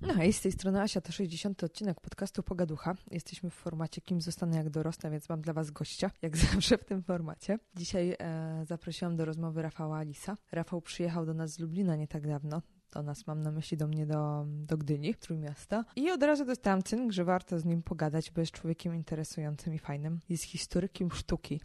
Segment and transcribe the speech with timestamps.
[0.00, 1.64] No hej, z tej strony Asia, to 60.
[1.64, 2.94] odcinek podcastu Pogaducha.
[3.10, 6.84] Jesteśmy w formacie Kim zostanę jak dorosnę, więc mam dla Was gościa, jak zawsze w
[6.84, 7.58] tym formacie.
[7.74, 10.36] Dzisiaj e, zaprosiłam do rozmowy Rafała Alisa.
[10.52, 12.62] Rafał przyjechał do nas z Lublina nie tak dawno.
[12.92, 15.84] Do nas mam na myśli do mnie do, do Gdyni, Trójmiasta.
[15.96, 19.78] I od razu dostałam cynk, że warto z nim pogadać, bo jest człowiekiem interesującym i
[19.78, 20.20] fajnym.
[20.28, 21.60] Jest historykiem sztuki.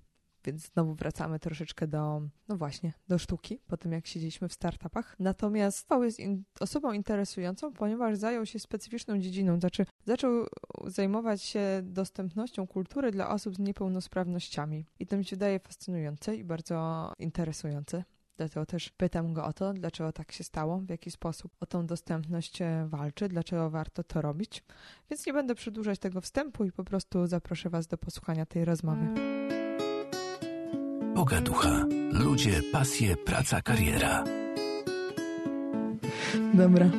[0.45, 5.15] Więc znowu wracamy troszeczkę do, no właśnie, do sztuki, po tym jak siedzieliśmy w startupach.
[5.19, 10.31] Natomiast Paul jest in, osobą interesującą, ponieważ zajął się specyficzną dziedziną, znaczy zaczął
[10.87, 14.85] zajmować się dostępnością kultury dla osób z niepełnosprawnościami.
[14.99, 18.03] I to mi się wydaje fascynujące i bardzo interesujące.
[18.37, 21.85] Dlatego też pytam go o to, dlaczego tak się stało, w jaki sposób o tą
[21.85, 24.63] dostępność e, walczy, dlaczego warto to robić.
[25.09, 29.30] Więc nie będę przedłużać tego wstępu i po prostu zaproszę Was do posłuchania tej rozmowy.
[31.15, 31.85] Pogaducha.
[32.11, 34.23] Ludzie, pasje, praca, kariera.
[36.53, 36.89] Dobra,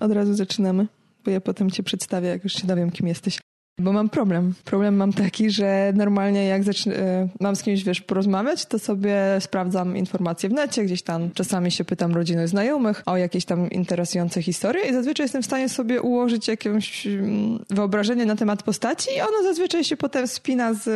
[0.00, 0.86] od razu zaczynamy,
[1.24, 3.38] bo ja potem Cię przedstawię, jak już się dowiem, kim jesteś.
[3.78, 4.54] Bo mam problem.
[4.64, 6.94] Problem mam taki, że normalnie jak zacznę,
[7.40, 11.84] mam z kimś, wiesz, porozmawiać, to sobie sprawdzam informacje w necie, gdzieś tam czasami się
[11.84, 16.48] pytam rodziny znajomych o jakieś tam interesujące historie i zazwyczaj jestem w stanie sobie ułożyć
[16.48, 20.88] jakieś mm, wyobrażenie na temat postaci i ono zazwyczaj się potem spina z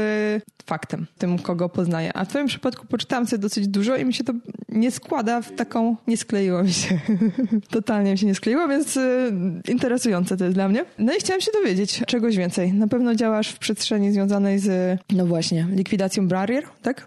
[0.67, 2.11] faktem, tym, kogo poznaję.
[2.17, 4.33] A w twoim przypadku poczytałam sobie dosyć dużo i mi się to
[4.69, 5.97] nie składa w taką...
[6.07, 6.99] Nie skleiło mi się.
[7.71, 9.33] Totalnie mi się nie skleiło, więc y,
[9.69, 10.85] interesujące to jest dla mnie.
[10.99, 12.70] No i chciałam się dowiedzieć czegoś więcej.
[12.73, 17.07] Na pewno działasz w przestrzeni związanej z, no właśnie, likwidacją barrier, tak?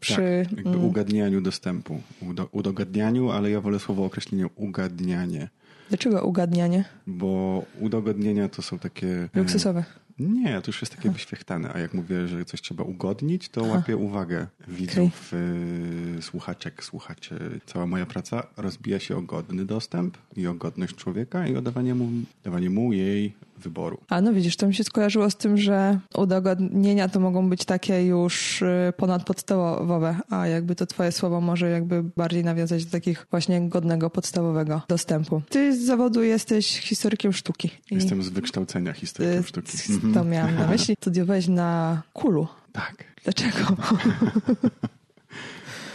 [0.00, 0.84] Przy tak, jakby mm.
[0.84, 2.00] ugadnianiu dostępu.
[2.20, 5.48] Udo, udogadnianiu, ale ja wolę słowo określenie ugadnianie.
[5.88, 6.84] Dlaczego ugadnianie?
[7.06, 9.28] Bo udogodnienia to są takie...
[9.34, 9.84] Luksusowe.
[10.18, 11.72] Nie, to już jest takie wyświechtane.
[11.74, 16.22] A jak mówię, że coś trzeba ugodnić, to łapię uwagę widzów, okay.
[16.22, 17.60] słuchaczek, słuchaczy.
[17.66, 21.94] Cała moja praca rozbija się o godny dostęp i o godność człowieka i o dawanie
[21.94, 22.08] mu,
[22.44, 23.98] dawanie mu jej wyboru.
[24.08, 28.06] A no widzisz, to mi się skojarzyło z tym, że udogodnienia to mogą być takie
[28.06, 33.68] już y, ponadpodstawowe, a jakby to twoje słowo może jakby bardziej nawiązać do takich właśnie
[33.68, 35.42] godnego, podstawowego dostępu.
[35.48, 37.70] Ty z zawodu jesteś historykiem sztuki.
[37.90, 39.78] Jestem z wykształcenia historykiem sztuki.
[40.14, 40.96] To miałam na myśli.
[41.00, 42.46] Studiowałeś na Kulu.
[42.72, 43.04] Tak.
[43.24, 43.58] Dlaczego?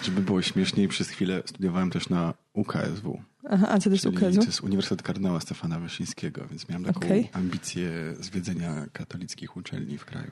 [0.04, 3.22] Żeby było śmieszniej, przez chwilę studiowałem też na UKSW.
[3.50, 4.06] Aha, a co to jest?
[4.20, 7.28] To jest Uniwersytet Kardynała Stefana Wyszyńskiego, więc miałem taką okay.
[7.34, 10.32] ambicję zwiedzenia katolickich uczelni w kraju.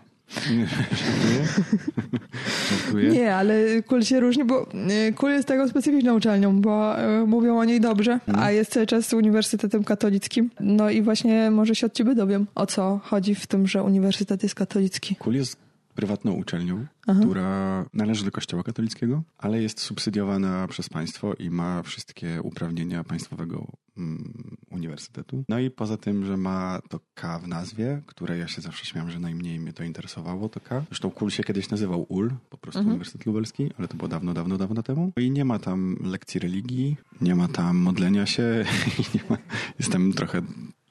[2.70, 3.10] Żartuję?
[3.10, 4.68] Nie, ale Kul się różni, bo
[5.10, 8.40] y, Kul jest taką specyficzną uczelnią, bo y, mówią o niej dobrze, mhm.
[8.40, 10.50] a jest cały czas Uniwersytetem Katolickim.
[10.60, 14.44] No i właśnie może się od ciebie dowiem, o co chodzi w tym, że Uniwersytet
[14.44, 15.16] jest katolicki.
[15.16, 17.20] Kul jest prywatną uczelnią, Aha.
[17.24, 23.68] która należy do Kościoła katolickiego, ale jest subsydiowana przez państwo i ma wszystkie uprawnienia państwowego
[23.98, 25.44] mm, uniwersytetu.
[25.50, 29.12] No i poza tym, że ma to K w nazwie, które ja się zawsze śmiałem,
[29.12, 30.84] że najmniej mnie to interesowało, to K.
[30.88, 32.88] Zresztą KUL się kiedyś nazywał UL, po prostu mhm.
[32.88, 35.12] Uniwersytet Lubelski, ale to było dawno, dawno, dawno temu.
[35.18, 38.66] I nie ma tam lekcji religii, nie ma tam modlenia się,
[39.16, 39.38] nie ma,
[39.80, 40.42] jestem trochę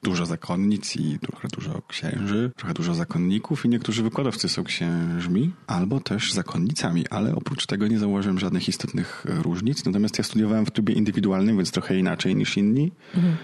[0.03, 5.99] dużo zakonnic i trochę dużo księży, trochę dużo zakonników i niektórzy wykładowcy są księżmi albo
[5.99, 9.85] też zakonnicami, ale oprócz tego nie zauważyłem żadnych istotnych różnic.
[9.85, 12.91] Natomiast ja studiowałem w trybie indywidualnym, więc trochę inaczej niż inni.
[13.15, 13.37] Mhm.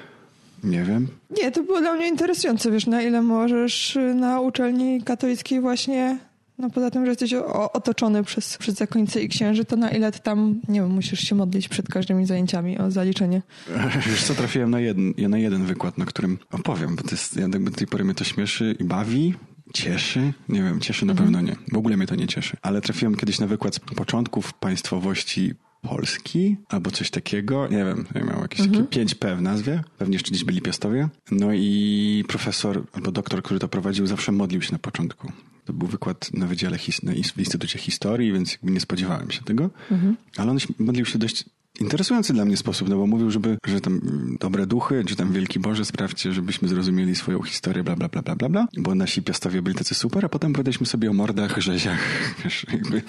[0.64, 1.08] Nie wiem.
[1.44, 6.20] Nie, to było dla mnie interesujące, wiesz, na ile możesz na uczelni katolickiej właśnie
[6.58, 7.34] no poza tym, że jesteś
[7.74, 11.36] otoczony przez, przez zakonnicę i księży, to na ile ty tam, nie wiem, musisz się
[11.36, 13.42] modlić przed każdymi zajęciami o zaliczenie?
[14.08, 17.50] Wiesz co, trafiłem na jeden, na jeden wykład, na którym opowiem, bo to jest, ja
[17.50, 19.34] do tej pory mnie to śmieszy i bawi,
[19.74, 20.34] Cieszy?
[20.50, 21.28] Nie wiem, cieszy na mhm.
[21.30, 21.56] pewno nie.
[21.74, 22.58] W ogóle mnie to nie cieszy.
[22.62, 27.68] Ale trafiłem kiedyś na wykład z początków państwowości Polski albo coś takiego.
[27.68, 28.88] Nie wiem, miał jakieś mhm.
[28.88, 29.84] takie 5P w nazwie.
[29.98, 31.10] Pewnie jeszcze gdzieś byli piastowie.
[31.32, 35.32] No i profesor albo doktor, który to prowadził, zawsze modlił się na początku.
[35.68, 37.00] To był wykład na Wydziale His
[37.36, 39.70] w Instytucie Historii, więc jakby nie spodziewałem się tego.
[39.92, 40.18] Mhm.
[40.38, 41.46] Ale on modlił się dość
[41.80, 44.02] interesujący dla mnie sposób, no bo mówił, żeby, że tam
[44.40, 48.36] dobre duchy, czy tam wielki Boże, sprawdźcie, żebyśmy zrozumieli swoją historię, bla, bla, bla, bla,
[48.36, 52.00] bla, bla, bo nasi piastowie byli tacy super, a potem powiedzieliśmy sobie o mordach, rzeziach,
[52.44, 53.02] wiesz, jakby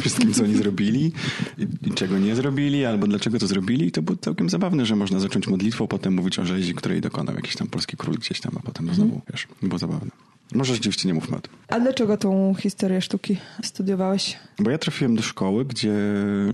[0.00, 1.12] wszystkim, co oni zrobili
[1.58, 4.96] i, i, czego nie zrobili, albo dlaczego to zrobili i to było całkiem zabawne, że
[4.96, 8.52] można zacząć modlitwą, potem mówić o rzezi, której dokonał jakiś tam polski król gdzieś tam,
[8.56, 8.96] a potem mhm.
[8.96, 10.10] znowu, wiesz, było zabawne.
[10.54, 11.52] Może rzeczywiście nie mówmy o tym.
[11.68, 14.38] A dlaczego tą historię sztuki studiowałeś?
[14.58, 15.94] Bo ja trafiłem do szkoły, gdzie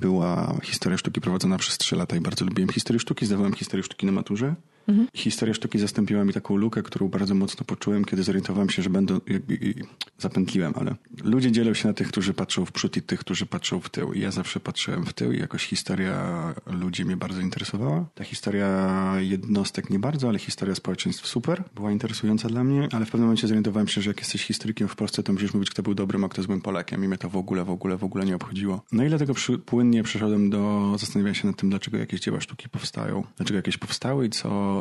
[0.01, 3.27] była historia sztuki prowadzona przez trzy lata i bardzo lubiłem historię sztuki.
[3.27, 4.55] Zdawałem historię sztuki na maturze.
[4.89, 5.09] Mhm.
[5.15, 8.91] Historia sztuki zastąpiła mi taką lukę, którą bardzo mocno poczułem, kiedy zorientowałem się, że
[9.49, 9.75] i,
[10.19, 10.95] zapętliłem, ale
[11.25, 14.13] ludzie dzielą się na tych, którzy patrzą w przód i tych, którzy patrzą w tył.
[14.13, 18.05] I ja zawsze patrzyłem w tył i jakoś historia ludzi mnie bardzo interesowała.
[18.15, 21.65] Ta historia jednostek nie bardzo, ale historia społeczeństw super.
[21.75, 24.97] Była interesująca dla mnie, ale w pewnym momencie zorientowałem się, że jak jesteś historykiem w
[24.97, 27.05] Polsce, to musisz mówić, kto był dobrym, a kto złym Polakiem.
[27.05, 28.83] I mnie to w ogóle, w ogóle, w ogóle nie obchodziło.
[28.93, 32.69] No i dlatego przy, płynnie przeszedłem do zastanawiania się nad tym, dlaczego jakieś dzieła sztuki
[32.69, 34.76] powstają, dlaczego jakieś powstały i co,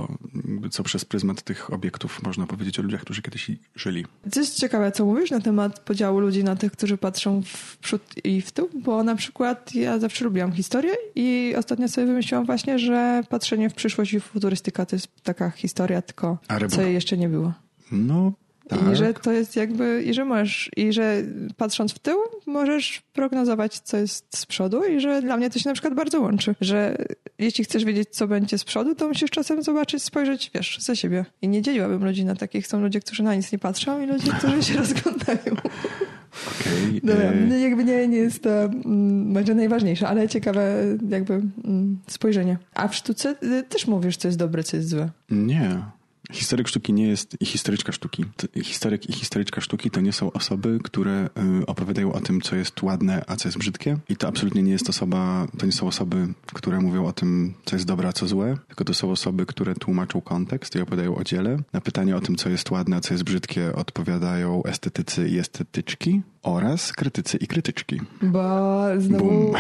[0.72, 4.06] co przez pryzmat tych obiektów można powiedzieć o ludziach, którzy kiedyś żyli.
[4.32, 8.02] To jest ciekawe, co mówisz na temat podziału ludzi na tych, którzy patrzą w przód
[8.24, 12.80] i w tył, bo na przykład ja zawsze lubiłam historię i ostatnio sobie wymyśliłam właśnie,
[12.80, 16.38] że patrzenie w przyszłość i futurystyka to jest taka historia, tylko
[16.70, 17.54] co jej jeszcze nie było.
[17.92, 18.34] No,
[18.68, 18.80] tak.
[18.94, 21.22] I że to jest jakby, i że możesz, i że
[21.58, 25.70] patrząc w tył, możesz prognozować, co jest z przodu, i że dla mnie to się
[25.70, 26.56] na przykład bardzo łączy.
[26.62, 26.98] Że
[27.40, 31.26] jeśli chcesz wiedzieć, co będzie z przodu, to musisz czasem zobaczyć, spojrzeć, wiesz, za siebie.
[31.42, 32.68] I nie dzieliłabym ludzi na takich.
[32.68, 35.56] Są ludzie, którzy na nic nie patrzą, i ludzie, którzy się rozglądają.
[36.36, 37.60] Okay, Dobra, e...
[37.60, 42.58] jakby nie, nie jest to mm, może najważniejsze, ale ciekawe jakby mm, spojrzenie.
[42.74, 45.10] A w sztuce y, też mówisz, co jest dobre, co jest złe.
[45.30, 45.82] Nie.
[46.32, 48.26] Historyk sztuki nie jest i historyczka sztuki.
[48.64, 51.30] Historyk i historyczka sztuki to nie są osoby, które
[51.62, 53.98] y, opowiadają o tym, co jest ładne, a co jest brzydkie.
[54.10, 57.76] I to absolutnie nie jest osoba, to nie są osoby, które mówią o tym, co
[57.76, 61.24] jest dobre, a co złe, tylko to są osoby, które tłumaczą kontekst i opowiadają o
[61.24, 61.58] dziele.
[61.74, 66.22] Na pytanie o tym, co jest ładne, a co jest brzydkie, odpowiadają estetycy i estetyczki
[66.46, 68.02] oraz krytycy i krytyczki.
[68.22, 69.54] Bo znowu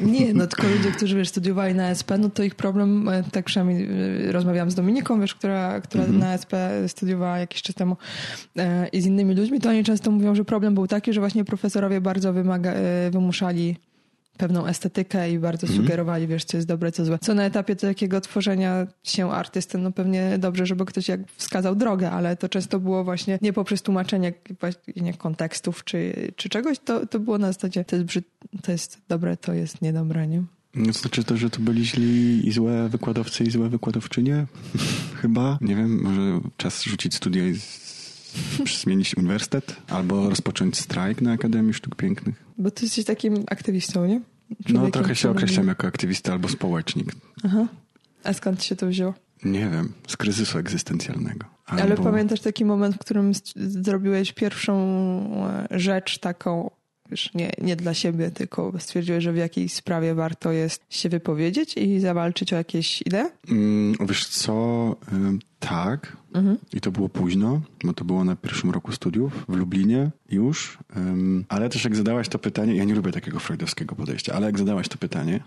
[0.00, 3.44] nie, no tylko ludzie, którzy wiesz, studiowali na SP, no to ich problem, e, tak
[3.44, 3.88] przynajmniej
[4.28, 6.20] e, rozmawiałam z Dominiką, wiesz, która, która mm -hmm.
[6.20, 6.52] na SP
[6.88, 7.96] studiowała jakiś czas temu
[8.58, 11.44] e, i z innymi ludźmi, to oni często mówią, że problem był taki, że właśnie
[11.44, 12.72] profesorowie bardzo wymaga,
[13.10, 13.76] wymuszali
[14.38, 15.78] pewną estetykę i bardzo mm.
[15.78, 17.18] sugerowali, wiesz, co jest dobre, co złe.
[17.18, 22.10] Co na etapie takiego tworzenia się artysty, no pewnie dobrze, żeby ktoś jak wskazał drogę,
[22.10, 24.32] ale to często było właśnie nie poprzez tłumaczenie
[24.96, 28.24] nie, kontekstów czy, czy czegoś, to, to było na zasadzie to jest, brzyd,
[28.62, 30.42] to jest dobre, to jest niedobre, nie?
[30.86, 34.46] To znaczy to, że to byli źli i złe wykładowcy i złe wykładowczynie?
[35.20, 35.58] Chyba.
[35.60, 37.54] Nie wiem, może czas rzucić studia i
[38.82, 42.44] zmienić uniwersytet albo rozpocząć strajk na Akademii Sztuk Pięknych.
[42.58, 44.20] Bo ty jesteś takim aktywistą, nie?
[44.48, 47.12] Człowiekiem, no trochę się określam jako aktywista albo społecznik.
[47.44, 47.66] Aha.
[48.24, 49.14] A skąd się to wzięło?
[49.44, 51.46] Nie wiem, z kryzysu egzystencjalnego.
[51.66, 51.82] Albo...
[51.82, 54.74] Ale pamiętasz taki moment, w którym zrobiłeś pierwszą
[55.70, 56.70] e, rzecz taką,
[57.10, 61.76] wiesz, nie, nie dla siebie, tylko stwierdziłeś, że w jakiejś sprawie warto jest się wypowiedzieć
[61.76, 63.24] i zawalczyć o jakieś idee?
[63.50, 64.96] Mm, wiesz co,
[65.60, 66.16] tak.
[66.34, 66.58] Mhm.
[66.72, 70.78] I to było późno, bo to było na pierwszym roku studiów w Lublinie już.
[70.96, 74.58] Um, ale też jak zadałaś to pytanie, ja nie lubię takiego freudowskiego podejścia, ale jak
[74.58, 75.40] zadałaś to pytanie,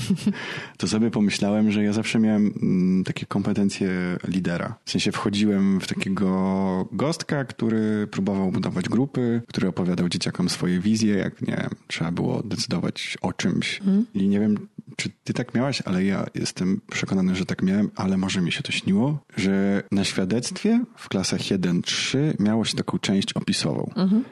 [0.78, 3.90] to sobie pomyślałem, że ja zawsze miałem mm, takie kompetencje
[4.28, 4.74] lidera.
[4.84, 11.14] W sensie wchodziłem w takiego gostka, który próbował budować grupy, który opowiadał dzieciakom swoje wizje,
[11.14, 13.80] jak nie wiem, trzeba było decydować o czymś.
[13.80, 14.06] Mhm.
[14.14, 18.16] I nie wiem, czy ty tak miałaś, ale ja jestem przekonany, że tak miałem, ale
[18.16, 23.32] może mi się to śniło, że na świadectwie w klasach 1-3 miało się taką część
[23.32, 24.24] opisową mhm.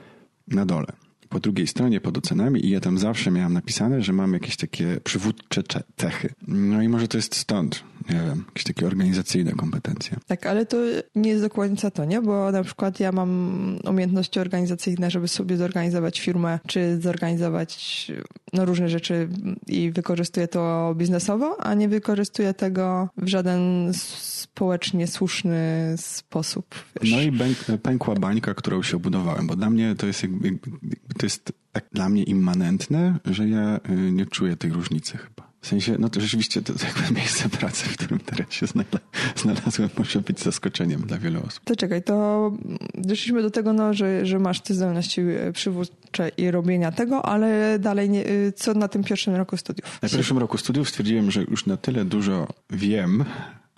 [0.49, 4.33] na dole po drugiej stronie pod ocenami i ja tam zawsze miałam napisane, że mam
[4.33, 5.63] jakieś takie przywódcze
[5.97, 6.35] cechy.
[6.49, 10.17] No i może to jest stąd, nie wiem, jakieś takie organizacyjne kompetencje.
[10.27, 10.77] Tak, ale to
[11.15, 12.23] nie jest do końca to, nie?
[12.23, 18.13] Bo na przykład ja mam umiejętności organizacyjne, żeby sobie zorganizować firmę, czy zorganizować
[18.53, 19.29] no, różne rzeczy
[19.67, 26.75] i wykorzystuję to biznesowo, a nie wykorzystuję tego w żaden społecznie słuszny sposób.
[27.03, 27.13] Wiesz.
[27.13, 30.59] No i pękła bańka, którą się budowałem, bo dla mnie to jest jakby,
[31.19, 35.47] to jest tak dla mnie immanentne, że ja y, nie czuję tej różnicy chyba.
[35.61, 38.67] W sensie, no to rzeczywiście to jakby miejsce pracy, w którym teraz się
[39.37, 41.65] znalazłem, może być zaskoczeniem dla wielu osób.
[41.65, 42.53] To czekaj, to
[42.95, 47.79] doszliśmy do tego, no, że, że masz te zdolności y, przywódcze i robienia tego, ale
[47.79, 49.99] dalej nie, y, co na tym pierwszym roku studiów?
[50.03, 53.25] Na pierwszym roku studiów stwierdziłem, że już na tyle dużo wiem,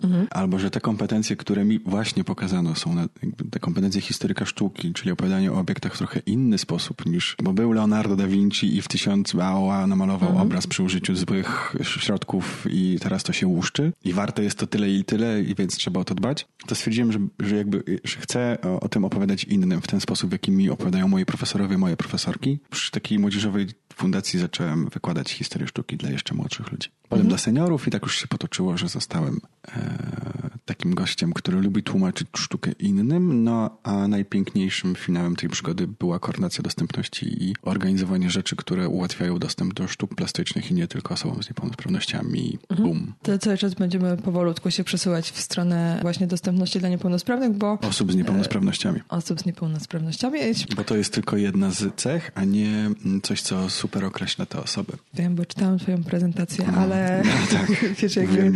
[0.03, 0.27] Mhm.
[0.31, 3.07] Albo że te kompetencje, które mi właśnie pokazano, są na,
[3.51, 7.71] te kompetencje historyka sztuki, czyli opowiadanie o obiektach w trochę inny sposób niż, bo był
[7.71, 10.47] Leonardo da Vinci i w tysiąc Baoa namalował mhm.
[10.47, 14.89] obraz przy użyciu złych środków i teraz to się łuszczy i warte jest to tyle
[14.89, 16.47] i tyle i więc trzeba o to dbać.
[16.67, 20.29] To stwierdziłem, że, że jakby że chcę o, o tym opowiadać innym w ten sposób,
[20.29, 22.59] w jaki mi opowiadają moi profesorowie, moje profesorki.
[22.69, 23.67] Przy takiej młodzieżowej
[23.99, 26.89] fundacji zacząłem wykładać historię sztuki dla jeszcze młodszych ludzi.
[27.03, 27.27] Potem mhm.
[27.27, 32.27] dla seniorów i tak już się potoczyło, że zostałem e, takim gościem, który lubi tłumaczyć
[32.37, 38.87] sztukę innym, no a najpiękniejszym finałem tej przygody była koordynacja dostępności i organizowanie rzeczy, które
[38.87, 42.59] ułatwiają dostęp do sztuk plastycznych i nie tylko osobom z niepełnosprawnościami.
[42.69, 42.89] Mhm.
[42.89, 43.13] Boom.
[43.21, 48.11] To cały czas będziemy powolutku się przesuwać w stronę właśnie dostępności dla niepełnosprawnych, bo Osób
[48.11, 48.99] z niepełnosprawnościami.
[49.09, 50.39] osób z niepełnosprawnościami,
[50.75, 52.69] Bo to jest tylko jedna z cech, a nie
[53.05, 54.93] mm, coś, co super określa tę osobę.
[55.13, 57.67] wiem, bo czytałam twoją prezentację, No, ale no tak.
[58.01, 58.51] wiesz, jakby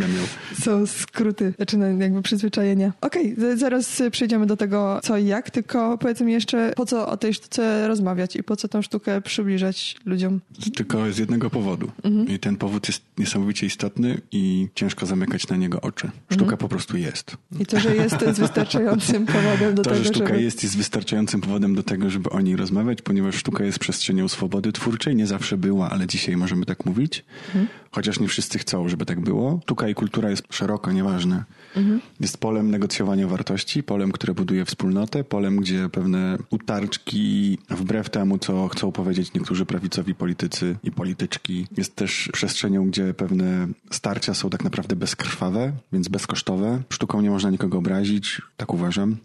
[0.62, 2.92] są skróty, znaczy no, jakby przyzwyczajenia.
[3.00, 7.08] Okej, z- zaraz przejdziemy do tego co i jak, tylko powiedz mi jeszcze, po co
[7.08, 10.40] o tej sztuce rozmawiać i po co tą sztukę przybliżać ludziom?
[10.76, 11.90] Tylko z jednego powodu.
[12.04, 12.28] Mhm.
[12.28, 16.10] I ten powód jest niesamowicie istotny i ciężko zamykać na niego oczy.
[16.30, 16.58] Sztuka Mhm.
[16.58, 17.36] po prostu jest.
[17.60, 20.42] I to, że jest, to jest wystarczającym powodem do To, tego, że sztuka żeby...
[20.42, 24.72] jest, jest wystarczającym powodem do tego, żeby o niej rozmawiać, ponieważ sztuka jest przestrzenią swobody
[24.72, 25.16] twórczej.
[25.16, 27.24] Nie zawsze była, ale dzisiaj możemy tak mówić.
[27.46, 27.66] Mhm.
[27.90, 29.60] Chociaż nie wszyscy chcą, żeby tak było.
[29.62, 31.44] Sztuka i kultura jest szeroko, nieważne.
[31.76, 32.00] Mhm.
[32.20, 38.68] Jest polem negocjowania wartości, polem, które buduje wspólnotę, polem, gdzie pewne utarczki, wbrew temu, co
[38.68, 44.64] chcą powiedzieć niektórzy prawicowi politycy i polityczki, jest też przestrzenią, gdzie pewne starcia są tak
[44.64, 46.82] naprawdę bezkrwawe, więc bezkosztowe.
[46.88, 49.16] Sztuką nie można nikogo obrazić, tak uważam.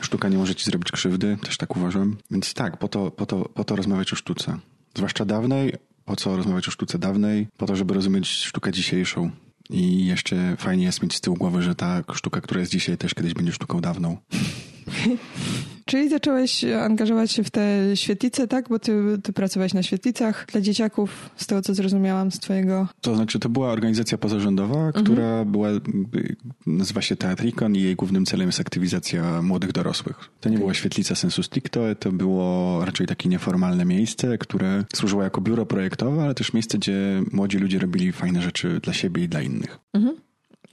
[0.00, 2.16] Sztuka nie może ci zrobić krzywdy, też tak uważam.
[2.30, 4.58] Więc tak, po to, po to, po to rozmawiać o sztuce.
[4.94, 5.72] Zwłaszcza dawnej,
[6.04, 7.48] po co rozmawiać o sztuce dawnej?
[7.56, 9.30] Po to, żeby rozumieć sztukę dzisiejszą.
[9.70, 13.14] I jeszcze fajnie jest mieć z tyłu głowy, że ta sztuka, która jest dzisiaj, też
[13.14, 14.16] kiedyś będzie sztuką dawną.
[15.84, 18.68] Czyli zacząłeś angażować się w te świetlice, tak?
[18.68, 22.88] Bo ty, ty pracowałeś na świetlicach dla dzieciaków, z tego co zrozumiałam z twojego...
[23.00, 26.36] To znaczy, to była organizacja pozarządowa, która była, jakby,
[26.66, 30.16] nazywa się Teatrikon i jej głównym celem jest aktywizacja młodych dorosłych.
[30.40, 35.40] To nie była świetlica sensu stricto, to było raczej takie nieformalne miejsce, które służyło jako
[35.40, 39.42] biuro projektowe, ale też miejsce, gdzie młodzi ludzie robili fajne rzeczy dla siebie i dla
[39.42, 39.78] innych.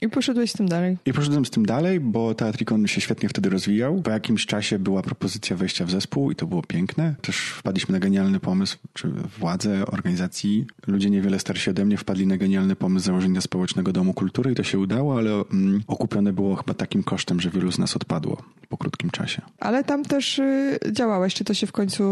[0.00, 0.96] I poszedłeś z tym dalej.
[1.06, 4.02] I poszedłem z tym dalej, bo Teatrikon się świetnie wtedy rozwijał.
[4.02, 7.14] Po jakimś czasie była propozycja wejścia w zespół i to było piękne.
[7.22, 12.36] Też wpadliśmy na genialny pomysł, czy władze organizacji, ludzie niewiele starsi ode mnie wpadli na
[12.36, 16.74] genialny pomysł założenia społecznego domu kultury i to się udało, ale mm, okupione było chyba
[16.74, 19.42] takim kosztem, że wielu z nas odpadło po krótkim czasie.
[19.58, 21.34] Ale tam też y, działałeś.
[21.34, 22.04] Czy to się w końcu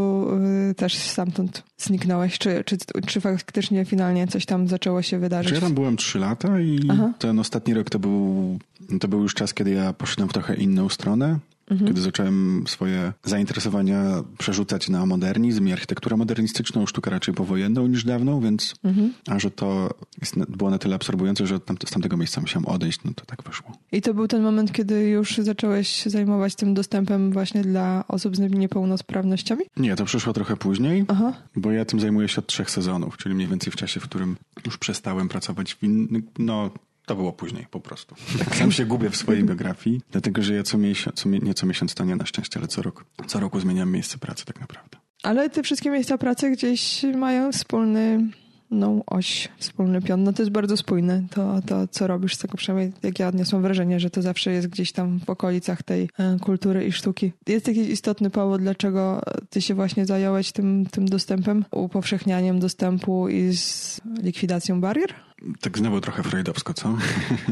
[0.70, 2.38] y, też stamtąd zniknąłeś?
[2.38, 2.76] Czy, czy,
[3.06, 5.52] czy faktycznie finalnie coś tam zaczęło się Czy wydarzyć?
[5.52, 7.12] ja tam byłem trzy lata i Aha.
[7.18, 8.58] ten ostatni rok to był,
[9.00, 11.38] to był już czas, kiedy ja poszedłem w trochę inną stronę.
[11.70, 11.88] Mhm.
[11.88, 18.40] Kiedy zacząłem swoje zainteresowania przerzucać na modernizm i architekturę modernistyczną, sztukę raczej powojenną niż dawną,
[18.40, 19.12] więc Mhm.
[19.26, 23.00] a że to jest, było na tyle absorbujące, że tam, z tamtego miejsca musiałem odejść,
[23.04, 23.72] no to tak wyszło.
[23.92, 28.36] I to był ten moment, kiedy już zacząłeś się zajmować tym dostępem właśnie dla osób
[28.36, 29.64] z niepełnosprawnościami?
[29.76, 31.32] Nie, to przyszło trochę później, Aha.
[31.56, 34.36] bo ja tym zajmuję się od trzech sezonów, czyli mniej więcej w czasie, w którym
[34.66, 36.70] już przestałem pracować w innym, no
[37.08, 38.14] to było później po prostu.
[38.38, 41.66] Tak sam się gubię w swojej biografii, dlatego że ja co miesiąc, co, nie co
[41.66, 44.98] miesiąc, to nie na szczęście, ale co rok, co roku zmieniam miejsce pracy tak naprawdę.
[45.22, 48.28] Ale te wszystkie miejsca pracy gdzieś mają wspólny
[48.70, 50.22] no, oś, wspólny pion.
[50.22, 52.34] No to jest bardzo spójne to, to, co robisz.
[52.34, 55.82] Z tego przynajmniej jak ja odniosłam wrażenie, że to zawsze jest gdzieś tam w okolicach
[55.82, 57.32] tej e, kultury i sztuki.
[57.46, 63.52] Jest jakiś istotny powód, dlaczego ty się właśnie zająłeś tym, tym dostępem, upowszechnianiem dostępu i
[63.56, 65.14] z likwidacją barier?
[65.60, 66.96] Tak znowu trochę freudowsko, co?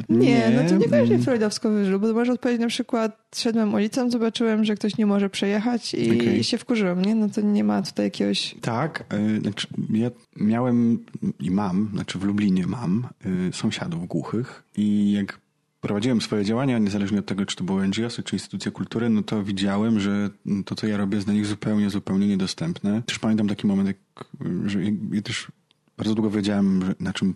[0.09, 4.75] Nie, no to niekoniecznie freudowsko wyżył, bo możesz odpowiedzieć na przykład, szedłem ulicą, zobaczyłem, że
[4.75, 6.45] ktoś nie może przejechać i Okej.
[6.45, 7.15] się wkurzyłem, nie?
[7.15, 8.55] No to nie ma tutaj jakiegoś...
[8.61, 9.05] Tak,
[9.37, 11.05] y, znaczy ja miałem
[11.41, 13.07] i mam, znaczy w Lublinie mam
[13.49, 15.39] y, sąsiadów głuchych i jak
[15.81, 19.45] prowadziłem swoje działania, niezależnie od tego, czy to były NGOsy, czy instytucje kultury, no to
[19.45, 20.31] widziałem, że
[20.65, 23.03] to, co ja robię, jest dla nich zupełnie, zupełnie niedostępne.
[23.03, 24.25] Też pamiętam taki moment, jak,
[24.67, 25.49] że ja, też
[25.97, 27.35] bardzo długo wiedziałem, na czym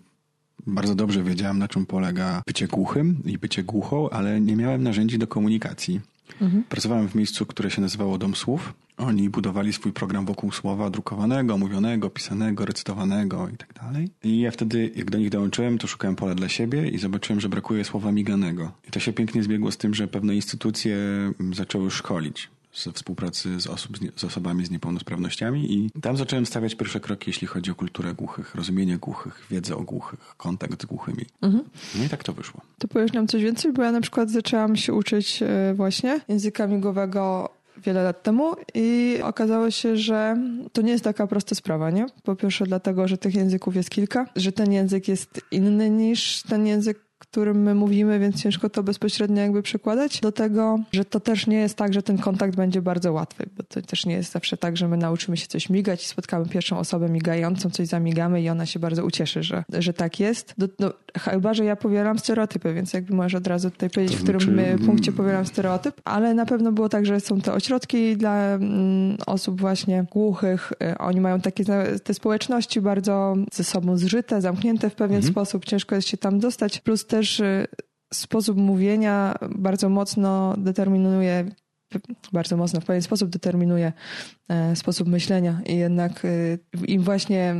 [0.67, 5.17] bardzo dobrze wiedziałem, na czym polega bycie głuchym i bycie głuchą, ale nie miałem narzędzi
[5.17, 6.01] do komunikacji.
[6.69, 8.73] Pracowałem w miejscu, które się nazywało Dom Słów.
[8.97, 14.09] Oni budowali swój program wokół słowa drukowanego, mówionego, pisanego, recytowanego i tak dalej.
[14.23, 17.49] I ja wtedy, jak do nich dołączyłem, to szukałem pola dla siebie i zobaczyłem, że
[17.49, 18.71] brakuje słowa miganego.
[18.87, 20.95] I to się pięknie zbiegło z tym, że pewne instytucje
[21.39, 26.75] mm, zaczęły szkolić ze współpracy z, osób, z, osobami z niepełnosprawnościami i tam zacząłem stawiać
[26.75, 31.25] pierwsze kroki, jeśli chodzi o kulturę głuchych, rozumienie głuchych, wiedzę o głuchych, kontakt z głuchymi.
[31.95, 32.61] No i tak to wyszło.
[32.79, 36.67] To powiesz nam coś więcej, bo ja na przykład zaczęłam się uczyć e, właśnie języka
[36.67, 40.37] migowego wiele lat temu i okazało się, że
[40.73, 42.05] to nie jest taka prosta sprawa, nie?
[42.23, 46.67] Po pierwsze dlatego, że tych języków jest kilka, że ten język jest inny niż ten
[46.67, 46.99] język,
[47.31, 51.57] którym my mówimy, więc ciężko to bezpośrednio jakby przekładać do tego, że to też nie
[51.57, 54.77] jest tak, że ten kontakt będzie bardzo łatwy, bo to też nie jest zawsze tak,
[54.77, 58.65] że my nauczymy się coś migać i spotkamy pierwszą osobę migającą, coś zamigamy i ona
[58.65, 60.53] się bardzo ucieszy, że, że tak jest.
[60.57, 64.23] Do, no, chyba, że ja powielam stereotypy, więc jakby możesz od razu tutaj powiedzieć, w
[64.23, 68.35] którym znaczy, punkcie powielam stereotyp, ale na pewno było tak, że są te ośrodki dla
[68.47, 70.73] mm, osób właśnie głuchych.
[70.83, 71.63] Y, Oni mają takie
[72.03, 75.33] te społeczności bardzo ze sobą zżyte, zamknięte w pewien Mhm.
[75.33, 75.65] sposób.
[75.65, 76.79] Ciężko jest się tam dostać.
[76.79, 77.67] Plus też y,
[78.13, 81.51] sposób mówienia bardzo mocno determinuje
[82.33, 83.93] bardzo mocno, w pewien sposób determinuje
[84.49, 87.55] e, sposób myślenia i jednak y, im właśnie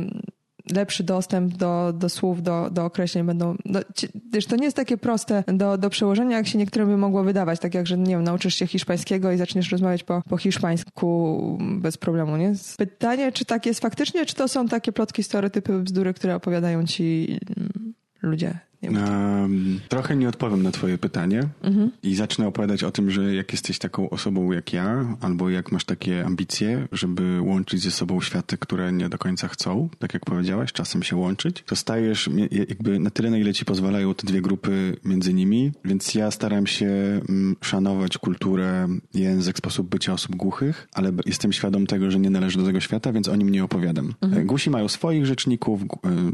[0.70, 3.56] lepszy dostęp do, do słów, do, do określeń będą...
[3.64, 6.96] No, ci- wiesz, to nie jest takie proste do, do przełożenia, jak się niektórym by
[6.96, 7.60] mogło wydawać.
[7.60, 11.96] Tak jak, że nie wiem, nauczysz się hiszpańskiego i zaczniesz rozmawiać po, po hiszpańsku bez
[11.98, 12.52] problemu, nie?
[12.78, 17.38] Pytanie, czy tak jest faktycznie, czy to są takie plotki, stereotypy, bzdury, które opowiadają ci
[17.56, 18.58] mm, ludzie?
[18.82, 21.90] Um, trochę nie odpowiem na twoje pytanie Mhm.
[22.02, 25.84] i zacznę opowiadać o tym, że jak jesteś taką osobą jak ja, albo jak masz
[25.84, 30.72] takie ambicje, żeby łączyć ze sobą światy, które nie do końca chcą, tak jak powiedziałaś,
[30.72, 34.96] czasem się łączyć, to stajesz jakby na tyle, na ile ci pozwalają te dwie grupy
[35.04, 36.86] między nimi, więc ja staram się
[37.28, 42.58] mm, szanować kulturę, język, sposób bycia osób głuchych, ale jestem świadom tego, że nie należę
[42.58, 44.14] do tego świata, więc o nim nie opowiadam.
[44.20, 45.86] E, Gusi mają swoich rzeczników, e,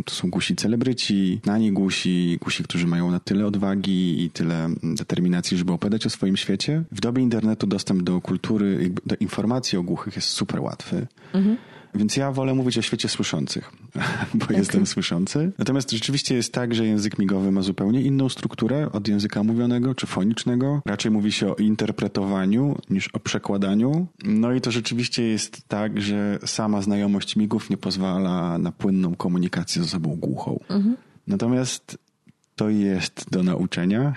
[0.04, 5.56] to są gusi celebryci, znani gusi, gusi, którzy mają na tyle odwagi i tyle determinacji,
[5.56, 6.82] żeby opowiadać o swoim świecie.
[6.92, 11.06] W dobie internetu dostęp do kultury, do informacji o głuchych jest super łatwy.
[11.94, 13.72] Więc ja wolę mówić o świecie słyszących,
[14.34, 15.52] bo jestem słyszący.
[15.58, 20.06] Natomiast rzeczywiście jest tak, że język migowy ma zupełnie inną strukturę od języka mówionego czy
[20.06, 20.82] fonicznego.
[20.86, 24.06] Raczej mówi się o interpretowaniu niż o przekładaniu.
[24.24, 29.82] No i to rzeczywiście jest tak, że sama znajomość migów nie pozwala na płynną komunikację
[29.82, 30.60] z osobą głuchą.
[31.26, 31.98] Natomiast
[32.58, 34.12] to jest do nauczenia.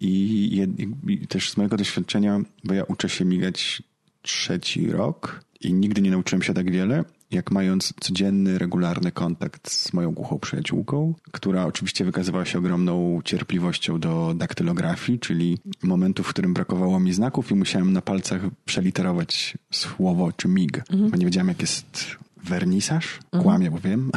[0.00, 3.82] I, jed- I też z mojego doświadczenia, bo ja uczę się migać
[4.22, 9.92] trzeci rok i nigdy nie nauczyłem się tak wiele, jak mając codzienny, regularny kontakt z
[9.92, 16.54] moją głuchą przyjaciółką, która oczywiście wykazywała się ogromną cierpliwością do daktylografii, czyli momentu, w którym
[16.54, 21.60] brakowało mi znaków i musiałem na palcach przeliterować słowo czy mig, bo nie wiedziałem, jak
[21.60, 23.18] jest wernisaż.
[23.30, 24.10] Kłamie, bo wiem.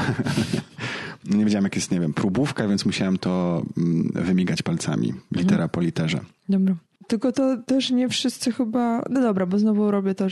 [1.38, 5.82] nie wiedziałem, jak jest, nie wiem, próbówka, więc musiałem to mm, wymigać palcami, litera po
[5.82, 6.20] literze.
[6.50, 6.76] Dobra.
[7.12, 9.04] Tylko to też nie wszyscy chyba.
[9.10, 10.30] No dobra, bo znowu robię to,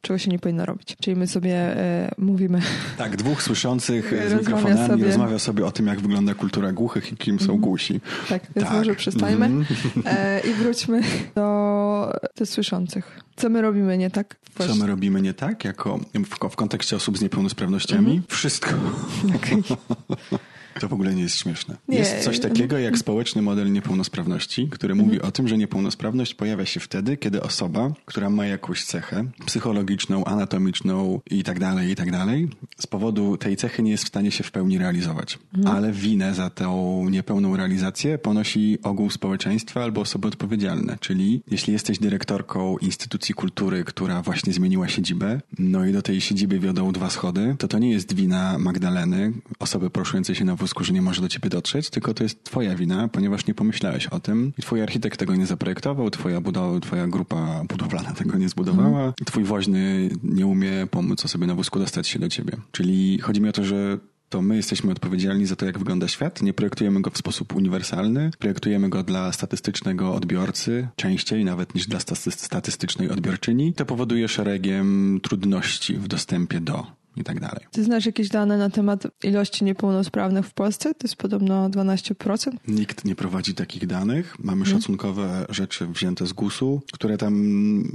[0.00, 0.96] czego, się nie powinno robić.
[1.02, 2.60] Czyli my sobie e, mówimy.
[2.98, 5.04] Tak, dwóch słyszących z mikrofonami sobie.
[5.04, 8.00] rozmawia sobie o tym, jak wygląda kultura głuchych i kim są głusi.
[8.28, 8.76] Tak, więc Tak.
[8.78, 9.66] może przestańmy Mhm.
[10.06, 11.00] e, i wróćmy
[11.34, 13.20] do tych słyszących.
[13.36, 14.36] Co my robimy nie tak?
[14.68, 18.22] Co my robimy nie tak, jako w, w kontekście osób z niepełnosprawnościami?
[18.28, 18.70] Wszystko.
[19.36, 19.62] Okej.
[20.82, 21.76] To w ogóle nie jest śmieszne.
[21.88, 21.98] Nie.
[21.98, 26.80] Jest coś takiego jak społeczny model niepełnosprawności, który mówi o tym, że niepełnosprawność pojawia się
[26.80, 32.48] wtedy, kiedy osoba, która ma jakąś cechę psychologiczną, anatomiczną i tak dalej, i tak dalej,
[32.78, 35.38] z powodu tej cechy nie jest w stanie się w pełni realizować.
[35.64, 40.96] Ale winę za tą niepełną realizację ponosi ogół społeczeństwa albo osoby odpowiedzialne.
[41.00, 46.58] Czyli jeśli jesteś dyrektorką instytucji kultury, która właśnie zmieniła siedzibę, no i do tej siedziby
[46.58, 51.02] wiodą dwa schody, to to nie jest wina Magdaleny, osoby poruszującej się na że nie
[51.02, 54.52] może do ciebie dotrzeć, tylko to jest twoja wina, ponieważ nie pomyślałeś o tym.
[54.58, 59.24] I twój architekt tego nie zaprojektował, twoja, budowa, twoja grupa budowlana tego nie zbudowała, i
[59.24, 62.52] twój woźny nie umie pomóc osobie na wózku dostać się do ciebie.
[62.72, 66.42] Czyli chodzi mi o to, że to my jesteśmy odpowiedzialni za to, jak wygląda świat.
[66.42, 68.30] Nie projektujemy go w sposób uniwersalny.
[68.38, 73.72] Projektujemy go dla statystycznego odbiorcy, częściej nawet niż dla staty- statystycznej odbiorczyni.
[73.74, 77.66] To powoduje szeregiem trudności w dostępie do i tak dalej.
[77.70, 80.94] Ty znasz jakieś dane na temat ilości niepełnosprawnych w Polsce?
[80.94, 82.52] To jest podobno 12%.
[82.68, 84.36] Nikt nie prowadzi takich danych.
[84.38, 87.34] Mamy szacunkowe rzeczy wzięte z GUS-u, które tam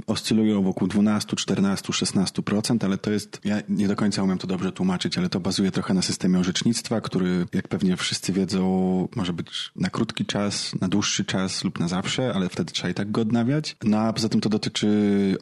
[0.06, 4.72] oscylują wokół 12, 14, 16%, ale to jest, ja nie do końca umiem to dobrze
[4.72, 9.70] tłumaczyć, ale to bazuje trochę na systemie orzecznictwa, który, jak pewnie wszyscy wiedzą, może być
[9.76, 13.20] na krótki czas, na dłuższy czas lub na zawsze, ale wtedy trzeba i tak go
[13.20, 13.76] odnawiać.
[13.84, 14.88] No a poza tym to dotyczy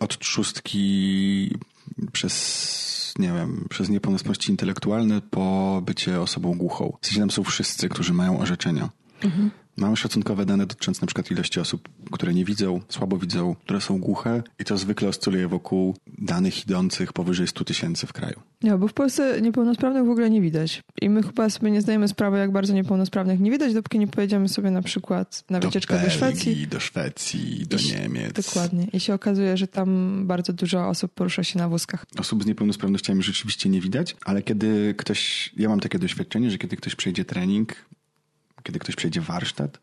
[0.00, 0.16] od
[2.12, 6.96] przez, nie wiem, przez niepełnosprawności intelektualne po bycie osobą głuchą.
[7.00, 8.88] W sensie tam są wszyscy, którzy mają orzeczenia.
[9.76, 13.98] Mamy szacunkowe dane dotyczące na przykład ilości osób, które nie widzą, słabo widzą, które są
[13.98, 18.40] głuche i to zwykle oscyluje wokół danych idących powyżej 100 tysięcy w kraju.
[18.62, 20.82] Nie, bo w Polsce niepełnosprawnych w ogóle nie widać.
[21.02, 24.48] I my chyba sobie nie zdajemy sprawy, jak bardzo niepełnosprawnych nie widać, dopóki nie pojedziemy
[24.48, 26.66] sobie na przykład na wycieczkę do, Szwecji.
[26.66, 28.32] Do Szwecji, do I Niemiec.
[28.32, 28.86] Dokładnie.
[28.92, 32.06] I się okazuje, że tam bardzo dużo osób porusza się na wózkach.
[32.18, 36.76] Osób z niepełnosprawnościami rzeczywiście nie widać, ale kiedy ktoś, ja mam takie doświadczenie, że kiedy
[36.76, 37.76] ktoś przejdzie trening,
[38.66, 39.80] kiedy ktoś przejdzie warsztat,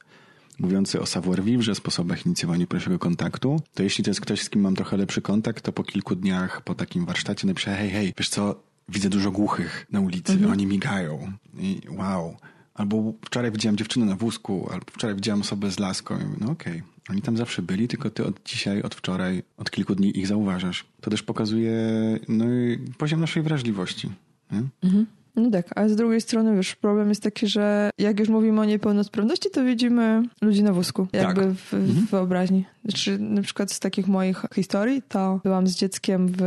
[0.59, 4.75] mówiący o savoir-vivre, sposobach inicjowania pierwszego kontaktu, to jeśli to jest ktoś, z kim mam
[4.75, 8.63] trochę lepszy kontakt, to po kilku dniach po takim warsztacie napiszę, hej, hej, wiesz co,
[8.89, 10.51] widzę dużo głuchych na ulicy, mhm.
[10.51, 12.37] oni migają i wow.
[12.73, 16.19] Albo wczoraj widziałem dziewczynę na wózku, albo wczoraj widziałem osobę z laską.
[16.19, 16.83] I mówię, no okej, okay.
[17.09, 20.85] oni tam zawsze byli, tylko ty od dzisiaj, od wczoraj, od kilku dni ich zauważasz.
[21.01, 21.77] To też pokazuje
[22.27, 22.45] no,
[22.97, 24.09] poziom naszej wrażliwości.
[24.51, 25.05] Mhm.
[25.35, 28.65] No tak, a z drugiej strony, wiesz, problem jest taki, że jak już mówimy o
[28.65, 31.51] niepełnosprawności, to widzimy ludzi na wózku, jakby tak.
[31.51, 32.05] w, w mhm.
[32.05, 32.65] wyobraźni.
[32.85, 36.41] Znaczy, na przykład z takich moich historii, to byłam z dzieckiem w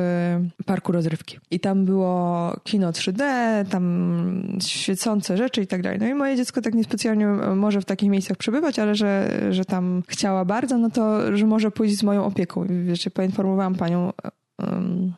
[0.66, 1.38] parku rozrywki.
[1.50, 3.22] I tam było kino 3D,
[3.68, 5.98] tam świecące rzeczy i tak dalej.
[5.98, 10.02] No i moje dziecko tak niespecjalnie może w takich miejscach przebywać, ale że, że tam
[10.08, 12.66] chciała bardzo, no to, że może pójść z moją opieką.
[12.84, 14.12] Wiesz, poinformowałam panią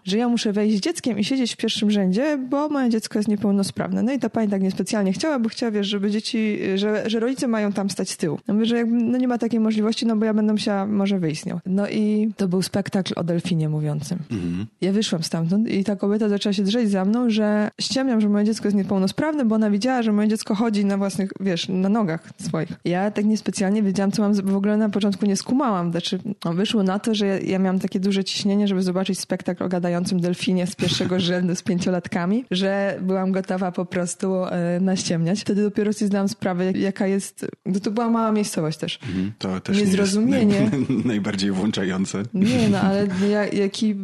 [0.05, 3.29] że ja muszę wejść z dzieckiem i siedzieć w pierwszym rzędzie, bo moje dziecko jest
[3.29, 4.03] niepełnosprawne.
[4.03, 7.49] No i ta pani tak niespecjalnie chciała, bo chciała, wiesz, żeby dzieci, że, że rodzice
[7.49, 8.39] mają tam stać z tyłu.
[8.49, 11.19] No mówię, że jakby, no nie ma takiej możliwości, no bo ja będę musiała może
[11.19, 11.61] wyjść z nią.
[11.67, 14.19] No i to był spektakl o delfinie mówiącym.
[14.31, 14.67] Mhm.
[14.81, 18.45] Ja wyszłam stamtąd i ta kobieta zaczęła się drzeć za mną, że ściemniam, że moje
[18.45, 22.29] dziecko jest niepełnosprawne, bo ona widziała, że moje dziecko chodzi na własnych, wiesz, na nogach
[22.39, 22.73] swoich.
[22.85, 25.91] Ja tak niespecjalnie wiedziałam, co mam, w ogóle na początku nie skumałam.
[25.91, 29.65] Znaczy, no, wyszło na to, że ja, ja miałam takie duże ciśnienie, żeby zobaczyć spektakl
[29.65, 35.41] o gadającym delfinie z pierwszego rzędu z pięciolatkami, że byłam gotowa po prostu e, naściemniać.
[35.41, 37.47] Wtedy dopiero sobie zdałam sprawę, jaka jest...
[37.75, 38.99] To, to była mała miejscowość też.
[39.07, 40.57] Mhm, to też Niezrozumienie.
[40.57, 42.23] Jest naj, najbardziej włączające.
[42.35, 43.07] Nie, no ale
[43.65, 43.95] jaki...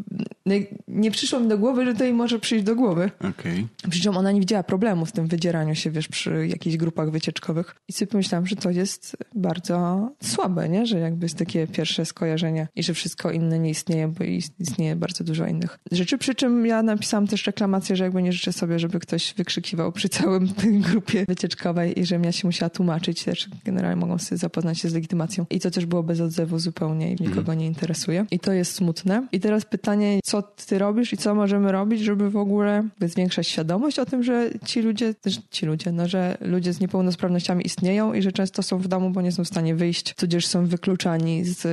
[0.88, 3.10] Nie przyszło mi do głowy, że to jej może przyjść do głowy.
[3.18, 3.66] Okay.
[3.90, 7.74] Przy czym ona nie widziała problemu z tym wydzieraniu się, wiesz, przy jakichś grupach wycieczkowych.
[7.88, 10.86] I sobie pomyślałam, że to jest bardzo słabe, nie?
[10.86, 14.24] Że jakby jest takie pierwsze skojarzenie i że wszystko inne nie istnieje, bo
[14.58, 16.18] istnieje bardzo dużo innych rzeczy.
[16.18, 20.08] Przy czym ja napisałam też reklamację, że jakby nie życzę sobie, żeby ktoś wykrzykiwał przy
[20.08, 23.24] całym tej grupie wycieczkowej i żebym ja się musiała tłumaczyć.
[23.24, 25.46] Też generalnie mogą sobie zapoznać się z legitymacją.
[25.50, 27.58] I to też było bez odzewu zupełnie i nikogo mhm.
[27.58, 28.26] nie interesuje.
[28.30, 29.26] I to jest smutne.
[29.32, 33.98] I teraz pytanie, co ty robisz i co możemy robić, żeby w ogóle zwiększać świadomość
[33.98, 38.22] o tym, że ci ludzie, też ci ludzie, no, że ludzie z niepełnosprawnościami istnieją i
[38.22, 41.64] że często są w domu, bo nie są w stanie wyjść, tudzież są wykluczani z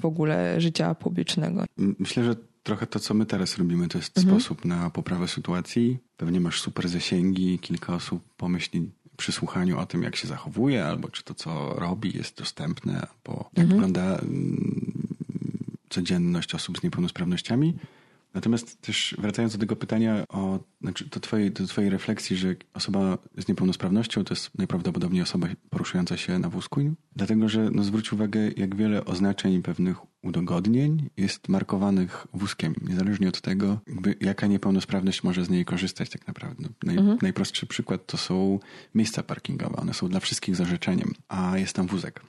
[0.00, 1.64] w ogóle życia publicznego.
[1.76, 4.40] Myślę, że trochę to, co my teraz robimy, to jest mhm.
[4.40, 5.98] sposób na poprawę sytuacji.
[6.16, 11.08] Pewnie masz super zasięgi, kilka osób pomyśli przy słuchaniu o tym, jak się zachowuje, albo
[11.08, 13.68] czy to, co robi, jest dostępne, albo jak mhm.
[13.68, 15.04] wygląda mm,
[15.90, 17.74] codzienność osób z niepełnosprawnościami.
[18.34, 23.18] Natomiast też wracając do tego pytania o, znaczy do twojej, do twojej refleksji, że osoba
[23.38, 26.80] z niepełnosprawnością to jest najprawdopodobniej osoba poruszająca się na wózku,
[27.16, 33.40] dlatego że no, zwróć uwagę, jak wiele oznaczeń pewnych udogodnień jest markowanych wózkiem, niezależnie od
[33.40, 33.78] tego,
[34.20, 36.68] jaka niepełnosprawność może z niej korzystać tak naprawdę.
[36.82, 37.18] Naj, mhm.
[37.22, 38.58] Najprostszy przykład to są
[38.94, 39.76] miejsca parkingowe.
[39.76, 42.22] One są dla wszystkich zarzeczeniem, a jest tam wózek.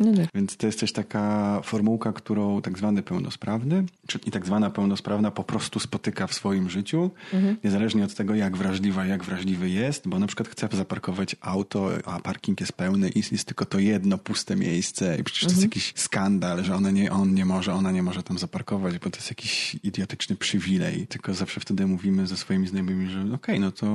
[0.00, 0.28] No tak.
[0.34, 3.84] Więc to jest też taka formułka, którą tak zwany pełnosprawny,
[4.26, 7.56] i tak zwana pełnosprawna po prostu spotyka w swoim życiu, mhm.
[7.64, 12.20] niezależnie od tego, jak wrażliwa, jak wrażliwy jest, bo na przykład chce zaparkować auto, a
[12.20, 15.56] parking jest pełny i jest tylko to jedno puste miejsce i przecież mhm.
[15.56, 15.70] to jest mhm.
[15.70, 19.16] jakiś skandal, że one nie, on nie może, ona nie może tam zaparkować, bo to
[19.16, 21.06] jest jakiś idiotyczny przywilej.
[21.06, 23.86] Tylko zawsze wtedy mówimy ze swoimi znajomymi, że okej, okay, no to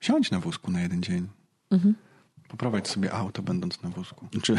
[0.00, 1.28] siądź na wózku na jeden dzień.
[1.70, 1.94] Mhm.
[2.50, 4.26] Poprowadź sobie auto, będąc na wózku.
[4.32, 4.56] Znaczy,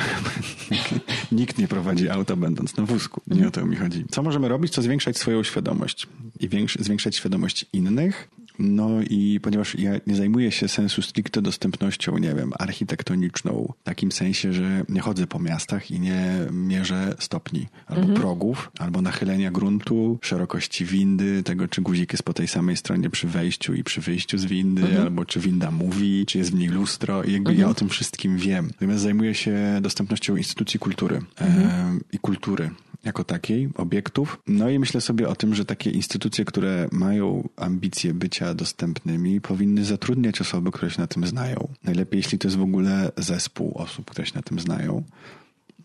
[1.32, 3.22] nikt nie prowadzi auta, będąc na wózku.
[3.28, 4.06] Nie o to mi chodzi.
[4.12, 4.74] Co możemy robić?
[4.74, 6.08] To zwiększać swoją świadomość
[6.40, 6.50] i
[6.80, 8.30] zwiększać świadomość innych.
[8.60, 14.12] No i ponieważ ja nie zajmuję się sensu stricte dostępnością, nie wiem, architektoniczną, w takim
[14.12, 18.20] sensie, że nie chodzę po miastach i nie mierzę stopni albo mhm.
[18.20, 23.28] progów, albo nachylenia gruntu, szerokości windy, tego czy guzik jest po tej samej stronie przy
[23.28, 25.02] wejściu i przy wyjściu z windy, mhm.
[25.02, 27.60] albo czy winda mówi, czy jest w niej lustro i jakby mhm.
[27.60, 28.68] ja o tym wszystkim wiem.
[28.68, 32.70] Natomiast zajmuję się dostępnością instytucji kultury e, i kultury
[33.04, 34.42] jako takiej, obiektów.
[34.48, 39.86] No i myślę sobie o tym, że takie instytucje, które mają ambicje bycia dostępnymi, powinny
[39.86, 41.68] zatrudniać osoby, które się na tym znają.
[41.84, 45.04] Najlepiej, jeśli to jest w ogóle zespół osób, które się na tym znają.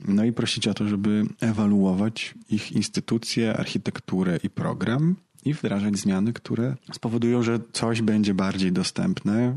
[0.09, 6.33] No i prosić o to, żeby ewaluować ich instytucje, architekturę i program i wdrażać zmiany,
[6.33, 9.55] które spowodują, że coś będzie bardziej dostępne,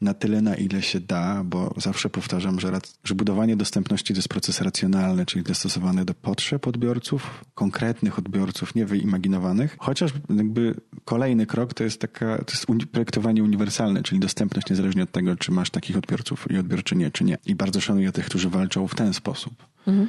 [0.00, 4.28] na tyle, na ile się da, bo zawsze powtarzam, że, że budowanie dostępności to jest
[4.28, 9.76] proces racjonalny, czyli dostosowany do potrzeb odbiorców, konkretnych odbiorców, nie wyimaginowanych.
[9.80, 10.74] Chociaż jakby
[11.04, 15.52] kolejny krok to jest taka, to jest projektowanie uniwersalne, czyli dostępność niezależnie od tego, czy
[15.52, 17.38] masz takich odbiorców i odbiorczynie, czy nie.
[17.46, 19.54] I bardzo szanuję tych, którzy walczą w ten sposób.
[19.86, 20.08] Mhm.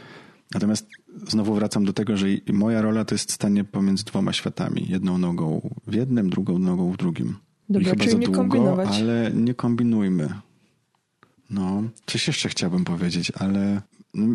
[0.53, 0.87] Natomiast
[1.27, 4.85] znowu wracam do tego, że moja rola to jest stanie pomiędzy dwoma światami.
[4.89, 7.35] Jedną nogą w jednym, drugą nogą w drugim.
[7.69, 8.89] Dobra, I chyba za długo, kombinować.
[8.91, 10.29] ale nie kombinujmy.
[11.49, 13.81] No, coś jeszcze chciałbym powiedzieć, ale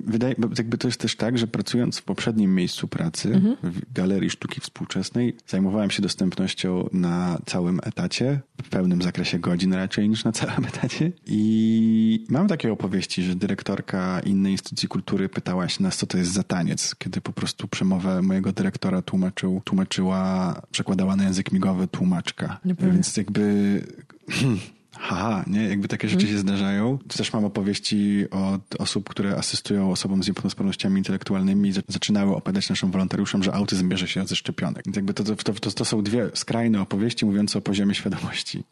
[0.07, 3.57] wydaje, bo jakby to jest też tak, że pracując w poprzednim miejscu pracy, Mhm.
[3.62, 10.09] w Galerii Sztuki Współczesnej, zajmowałem się dostępnością na całym etacie, w pełnym zakresie godzin raczej
[10.09, 11.12] niż na całym etacie.
[11.27, 16.33] I mam takie opowieści, że dyrektorka innej instytucji kultury pytała się nas, co to jest
[16.33, 22.61] za taniec, kiedy po prostu przemowę mojego dyrektora tłumaczył, tłumaczyła, przekładała na język migowy tłumaczka.
[22.93, 23.83] Więc jakby...
[24.98, 25.68] Haha, nie?
[25.68, 26.98] Jakby takie rzeczy się zdarzają.
[27.16, 32.68] Też mam opowieści od osób, które asystują osobom z niepełnosprawnościami intelektualnymi i za- zaczynały opowiadać
[32.68, 34.82] naszym wolontariuszom, że autyzm bierze się ze szczepionek.
[34.87, 38.64] Więc jakby to, to, to, to, są dwie skrajne opowieści mówiące o poziomie świadomości.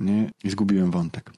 [0.00, 0.30] Nie?
[0.44, 1.30] I zgubiłem wątek.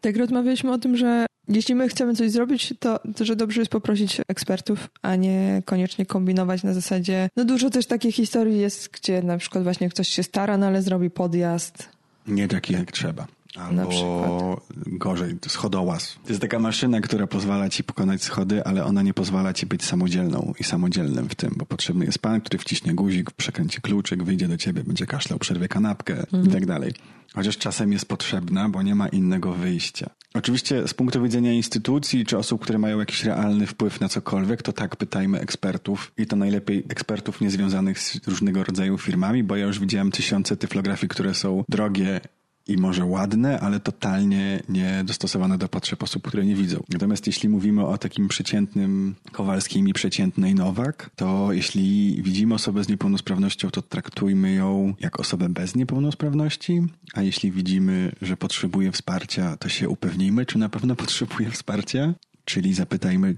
[0.00, 3.70] Tak rozmawialiśmy o tym, że jeśli my chcemy coś zrobić, to, to że dobrze jest
[3.72, 7.28] poprosić ekspertów, a nie koniecznie kombinować na zasadzie.
[7.36, 10.82] No dużo też takich historii jest, gdzie na przykład właśnie ktoś się stara, no ale
[10.82, 11.88] zrobi podjazd.
[12.26, 13.26] Nie taki jak trzeba.
[13.56, 14.60] Albo przykład.
[14.86, 16.18] gorzej, schodołaz.
[16.24, 19.84] To jest taka maszyna, która pozwala ci pokonać schody, ale ona nie pozwala ci być
[19.84, 24.48] samodzielną i samodzielnym w tym, bo potrzebny jest pan, który wciśnie guzik, przekręci kluczyk, wyjdzie
[24.48, 26.92] do ciebie, będzie kaszlał, przerwie kanapkę i tak dalej.
[27.34, 30.10] Chociaż czasem jest potrzebna, bo nie ma innego wyjścia.
[30.34, 34.72] Oczywiście z punktu widzenia instytucji czy osób, które mają jakiś realny wpływ na cokolwiek, to
[34.72, 39.80] tak pytajmy ekspertów i to najlepiej ekspertów niezwiązanych z różnego rodzaju firmami, bo ja już
[39.80, 42.20] widziałem tysiące tyflografii, które są drogie
[42.68, 46.82] i może ładne, ale totalnie nie dostosowane do potrzeb osób, które nie widzą.
[46.92, 52.88] Natomiast jeśli mówimy o takim przeciętnym Kowalskim i przeciętnej Nowak, to jeśli widzimy osobę z
[52.88, 56.82] niepełnosprawnością, to traktujmy ją jak osobę bez niepełnosprawności,
[57.14, 62.74] a jeśli widzimy, że potrzebuje wsparcia, to się upewnijmy, czy na pewno potrzebuje wsparcia, czyli
[62.74, 63.36] zapytajmy,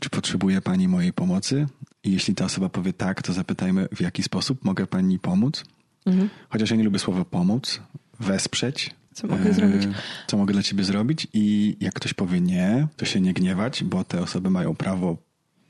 [0.00, 1.66] czy potrzebuje pani mojej pomocy?
[2.04, 5.64] I jeśli ta osoba powie tak, to zapytajmy, w jaki sposób mogę pani pomóc?
[6.48, 7.80] Chociaż ja nie lubię słowa pomóc,
[8.22, 8.90] wesprzeć.
[9.14, 9.82] Co mogę zrobić?
[10.26, 11.26] Co mogę dla ciebie zrobić?
[11.32, 15.16] I jak ktoś powie nie, to się nie gniewać, bo te osoby mają prawo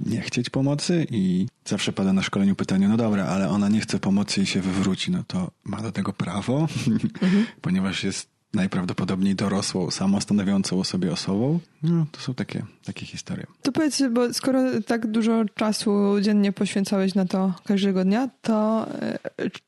[0.07, 3.99] nie chcieć pomocy i zawsze pada na szkoleniu pytanie, no dobra, ale ona nie chce
[3.99, 6.69] pomocy i się wywróci, no to ma do tego prawo,
[7.61, 11.61] ponieważ jest najprawdopodobniej dorosłą, samostanowiącą o sobie osobą.
[11.83, 13.47] No, to są takie, takie historie.
[13.63, 19.19] To powiedz, bo skoro tak dużo czasu dziennie poświęcałeś na to każdego dnia, to e,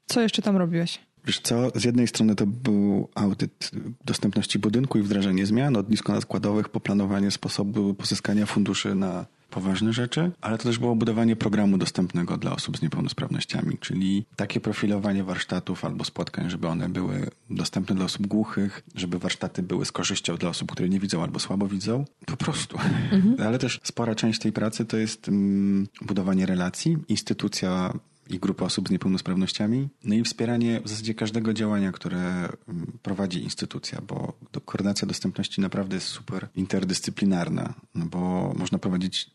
[0.06, 1.00] co jeszcze tam robiłeś?
[1.26, 3.70] Wiesz co, z jednej strony to był audyt
[4.04, 10.30] dostępności budynku i wdrażanie zmian od niskonaskładowych po planowanie sposobu pozyskania funduszy na poważne rzeczy,
[10.40, 15.84] ale to też było budowanie programu dostępnego dla osób z niepełnosprawnościami, czyli takie profilowanie warsztatów
[15.84, 20.48] albo spotkań, żeby one były dostępne dla osób głuchych, żeby warsztaty były z korzyścią dla
[20.48, 22.04] osób, które nie widzą albo słabo widzą.
[22.26, 22.78] Po prostu.
[23.46, 27.92] Ale też spora część tej pracy to jest mm, budowanie relacji, instytucja
[28.30, 33.42] i grupy osób z niepełnosprawnościami, no i wspieranie w zasadzie każdego działania, które mm, prowadzi
[33.42, 34.32] instytucja, bo
[34.64, 39.30] koordynacja dostępności naprawdę jest super interdyscyplinarna, no bo można prowadzić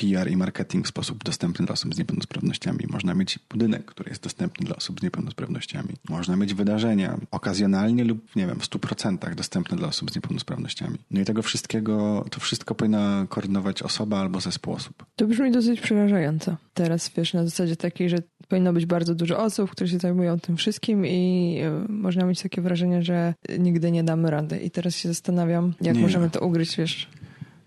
[0.00, 2.78] PR i marketing w sposób dostępny dla osób z niepełnosprawnościami.
[2.88, 5.88] Można mieć budynek, który jest dostępny dla osób z niepełnosprawnościami.
[6.08, 10.98] Można mieć wydarzenia okazjonalnie lub, nie wiem, w 100% dostępne dla osób z niepełnosprawnościami.
[11.10, 15.06] No i tego wszystkiego, to wszystko powinna koordynować osoba albo zespół osób.
[15.16, 16.56] To brzmi dosyć przerażająco.
[16.74, 18.16] Teraz wiesz, na zasadzie takiej, że
[18.48, 22.62] powinno być bardzo dużo osób, które się zajmują tym wszystkim i e, można mieć takie
[22.62, 24.58] wrażenie, że nigdy nie damy rady.
[24.58, 26.02] I teraz się zastanawiam, jak Nie.
[26.02, 27.08] możemy to ugryźć, wiesz.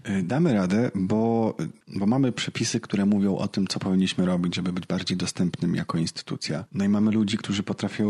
[0.10, 1.56] Y, Damy radę, bo,
[1.96, 5.98] bo mamy przepisy, które mówią o tym, co powinniśmy robić, żeby być bardziej dostępnym jako
[5.98, 6.66] instytucja.
[6.72, 8.08] No i mamy ludzi, którzy potrafią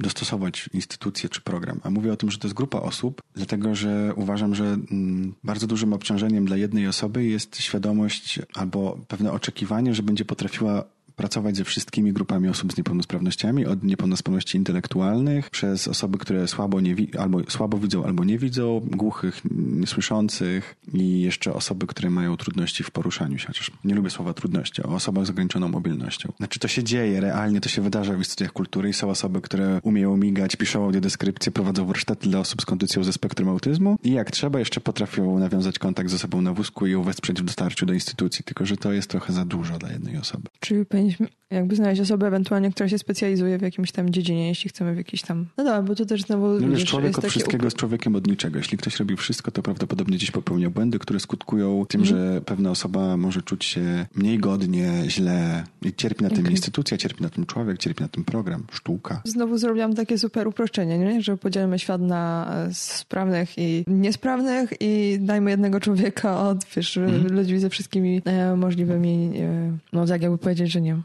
[0.00, 1.80] dostosować instytucję czy program.
[1.82, 5.66] A mówię o tym, że to jest grupa osób, dlatego że uważam, że mm, bardzo
[5.66, 10.84] dużym obciążeniem dla jednej osoby jest świadomość albo pewne oczekiwanie, że będzie potrafiła
[11.20, 16.96] pracować ze wszystkimi grupami osób z niepełnosprawnościami, od niepełnosprawności intelektualnych, przez osoby, które słabo, nie
[17.18, 22.90] albo słabo widzą, albo nie widzą, głuchych, niesłyszących i jeszcze osoby, które mają trudności w
[22.90, 26.32] poruszaniu się, chociaż nie lubię słowa trudności, o osobach z ograniczoną mobilnością.
[26.36, 29.80] Znaczy to się dzieje, realnie to się wydarza w instytucjach kultury i są osoby, które
[29.82, 34.30] umieją migać, piszą audiodeskrypcje, prowadzą warsztaty dla osób z kondycją ze spektrum autyzmu i jak
[34.30, 37.92] trzeba jeszcze potrafią nawiązać kontakt z osobą na wózku i ją wesprzeć w dostarciu do
[37.92, 40.48] instytucji, tylko że to jest trochę za dużo dla jednej osoby.
[40.60, 44.94] Czyli powinniśmy jakby znaleźć osobę ewentualnie, która się specjalizuje w jakimś tam dziedzinie, jeśli chcemy
[44.94, 45.46] w jakiś tam...
[45.56, 48.58] No dobra, bo tu też znowu No wiesz, człowiek od wszystkiego jest człowiekiem od niczego.
[48.58, 53.16] Jeśli ktoś robi wszystko, to prawdopodobnie gdzieś popełnia błędy, które skutkują tym, że pewna osoba
[53.16, 56.50] może czuć się mniej godnie, źle i cierpi na tym Okej.
[56.52, 59.22] instytucja, cierpi na tym człowiek, cierpi na tym program, sztuka.
[59.24, 61.22] Znowu zrobiłam takie super uproszczenie, nie?
[61.22, 67.32] że podzielmy świat na e, sprawnych i niesprawnych i dajmy jednego człowieka od wiesz, Mhm.
[67.32, 70.99] ludzi ze wszystkimi e, możliwymi, e, no tak jakby powiedzieć, że nie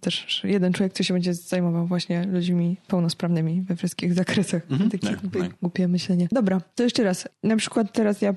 [0.00, 4.62] też jeden człowiek, który się będzie zajmował właśnie ludźmi pełnosprawnymi we wszystkich zakresach.
[4.70, 5.50] Mhm, Takie tak, głupie, tak.
[5.60, 6.28] głupie myślenie.
[6.32, 7.28] Dobra, to jeszcze raz.
[7.42, 8.34] Na przykład teraz ja e,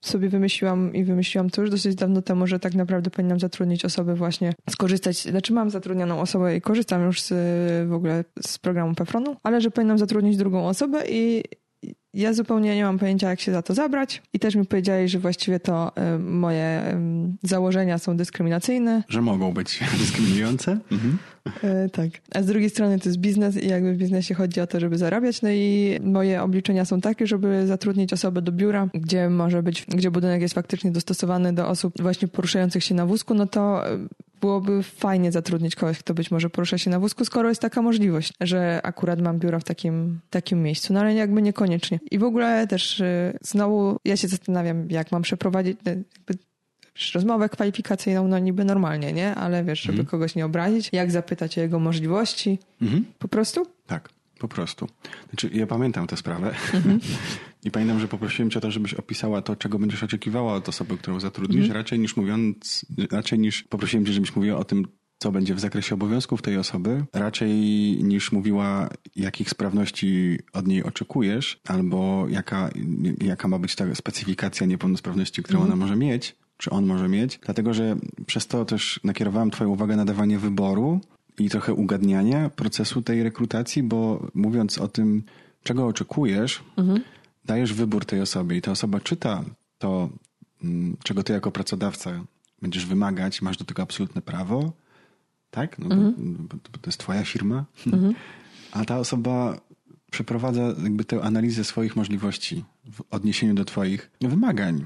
[0.00, 4.14] sobie wymyśliłam i wymyśliłam to już dosyć dawno temu, że tak naprawdę powinnam zatrudnić osobę
[4.14, 7.32] właśnie, skorzystać, znaczy mam zatrudnioną osobę i korzystam już z,
[7.88, 11.42] w ogóle z programu Pefronu, ale że powinnam zatrudnić drugą osobę i
[12.16, 14.22] ja zupełnie nie mam pojęcia, jak się za to zabrać.
[14.32, 16.94] I też mi powiedzieli, że właściwie to y, moje
[17.42, 19.02] y, założenia są dyskryminacyjne.
[19.08, 20.78] Że mogą być dyskryminujące.
[20.92, 21.18] Mhm.
[21.86, 22.10] Y, tak.
[22.34, 24.98] A z drugiej strony to jest biznes i jakby w biznesie chodzi o to, żeby
[24.98, 25.42] zarabiać.
[25.42, 30.10] No i moje obliczenia są takie, żeby zatrudnić osobę do biura, gdzie może być, gdzie
[30.10, 33.82] budynek jest faktycznie dostosowany do osób właśnie poruszających się na wózku, no to
[34.40, 38.32] byłoby fajnie zatrudnić kogoś, kto być może porusza się na wózku, skoro jest taka możliwość,
[38.40, 42.00] że akurat mam biuro w takim, takim miejscu, no ale jakby niekoniecznie.
[42.10, 46.04] I w ogóle też y, znowu ja się zastanawiam, jak mam przeprowadzić y,
[47.14, 49.34] rozmowę kwalifikacyjną, no niby normalnie, nie?
[49.34, 50.06] Ale wiesz, żeby Mhm.
[50.10, 53.04] kogoś nie obrazić, jak zapytać o jego możliwości, Mhm.
[53.18, 53.66] po prostu?
[53.86, 54.88] Tak, po prostu.
[55.30, 57.00] Znaczy, ja pamiętam tę sprawę Mhm.
[57.64, 60.98] i pamiętam, że poprosiłem cię o to, żebyś opisała to, czego będziesz oczekiwała od osoby,
[60.98, 61.76] którą zatrudnisz, Mhm.
[61.76, 64.86] raczej niż mówiąc, raczej niż poprosiłem cię, żebyś mówiła o tym,
[65.18, 67.50] co będzie w zakresie obowiązków tej osoby, raczej
[68.02, 72.70] niż mówiła, jakich sprawności od niej oczekujesz, albo jaka,
[73.20, 75.72] jaka ma być ta specyfikacja niepełnosprawności, którą Mhm.
[75.72, 77.96] ona może mieć, czy on może mieć, dlatego że
[78.26, 81.00] przez to też nakierowałem Twoją uwagę na dawanie wyboru
[81.38, 85.22] i trochę ugadniania procesu tej rekrutacji, bo mówiąc o tym,
[85.62, 87.02] czego oczekujesz, Mhm.
[87.44, 89.44] dajesz wybór tej osobie i ta osoba czyta
[89.78, 90.08] to,
[90.64, 92.24] mm, czego ty jako pracodawca
[92.62, 94.72] będziesz wymagać, masz do tego absolutne prawo,
[95.50, 95.78] tak?
[95.78, 97.64] No, bo, bo, bo to jest twoja firma,
[98.72, 99.60] a ta osoba
[100.10, 104.84] przeprowadza jakby tę analizę swoich możliwości w odniesieniu do twoich wymagań.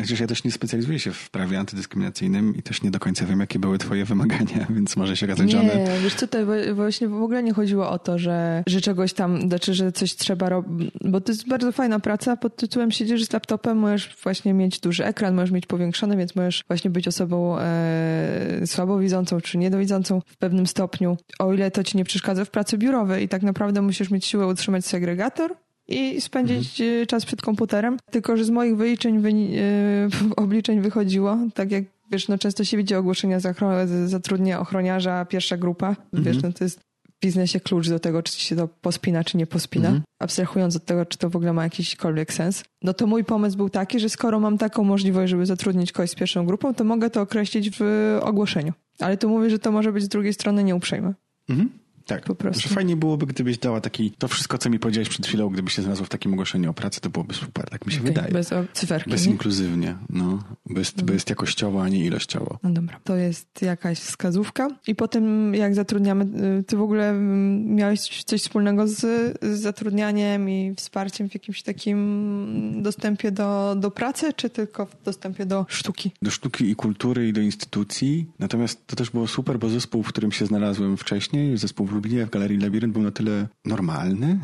[0.00, 3.40] Chociaż ja też nie specjalizuję się w prawie antydyskryminacyjnym i też nie do końca wiem,
[3.40, 6.00] jakie były twoje wymagania, więc może się okazać, że one...
[6.02, 9.92] Wiesz tutaj właśnie w ogóle nie chodziło o to, że, że czegoś tam, znaczy, że
[9.92, 14.16] coś trzeba robić, bo to jest bardzo fajna praca, pod tytułem siedzisz z laptopem, możesz
[14.22, 19.58] właśnie mieć duży ekran, możesz mieć powiększony, więc możesz właśnie być osobą e, słabowidzącą czy
[19.58, 23.42] niedowidzącą w pewnym stopniu, o ile to ci nie przeszkadza w pracy biurowej i tak
[23.42, 25.56] naprawdę musisz mieć siłę utrzymać segregator
[25.90, 27.96] i spędzić e, czas przed komputerem.
[28.10, 29.60] Tylko, że z moich wyliczeń, e,
[30.36, 35.56] obliczeń wychodziło, tak jak wiesz, no często się widzi ogłoszenia zachro- z- zatrudnia ochroniarza, pierwsza
[35.56, 35.96] grupa.
[36.12, 39.46] Wiesz, no to jest w biznesie klucz do tego, czy się to pospina, czy nie
[39.46, 39.88] pospina.
[39.88, 40.02] Mhm.
[40.18, 42.64] Abstrahując od tego, czy to w ogóle ma jakiśkolwiek sens.
[42.82, 46.14] No to mój pomysł był taki, że skoro mam taką możliwość, żeby zatrudnić kogoś z
[46.14, 48.72] pierwszą grupą, to mogę to określić w ogłoszeniu.
[48.98, 51.14] Ale tu mówię, że to może być z drugiej strony nieuprzejme.
[51.48, 51.70] Mhm.
[52.10, 52.68] Tak, Po prostu.
[52.68, 55.82] Że fajnie byłoby, gdybyś dała taki, to wszystko, co mi powiedziałeś przed chwilą, gdybyś się
[55.82, 58.32] znalazł w takim ogłoszeniu o pracy, to byłoby super, tak mi się Okej, wydaje.
[58.32, 59.10] Bez, Bez cyferki.
[59.10, 59.24] nie?
[59.24, 60.42] inkluzywnie, no.
[60.76, 62.58] Jest, bo jest jakościowo, a nie ilościowo.
[62.62, 64.68] No dobra, to jest jakaś wskazówka.
[64.86, 66.24] I potem jak zatrudniamy,
[66.60, 68.98] y, ty w ogóle mm, miałeś coś wspólnego z,
[69.42, 75.46] z zatrudnianiem i wsparciem w jakimś takim dostępie do, do pracy, czy tylko w dostępie
[75.46, 76.10] do sztuki?
[76.22, 78.26] Do sztuki i kultury i do instytucji.
[78.38, 82.30] Natomiast to też było super, bo zespół, w którym się znalazłem wcześniej, zespół Lublinie w
[82.30, 84.38] Galerii Labirynt był na tyle normalny.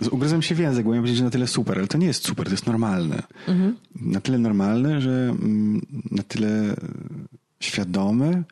[0.00, 2.06] Z- Ugryzłem się w język, bo miałem powiedzieć, że na tyle super, ale to nie
[2.06, 3.22] jest super, to jest normalne.
[4.00, 6.76] Na tyle normalne, że mm, na tyle e,
[7.60, 8.42] świadomy,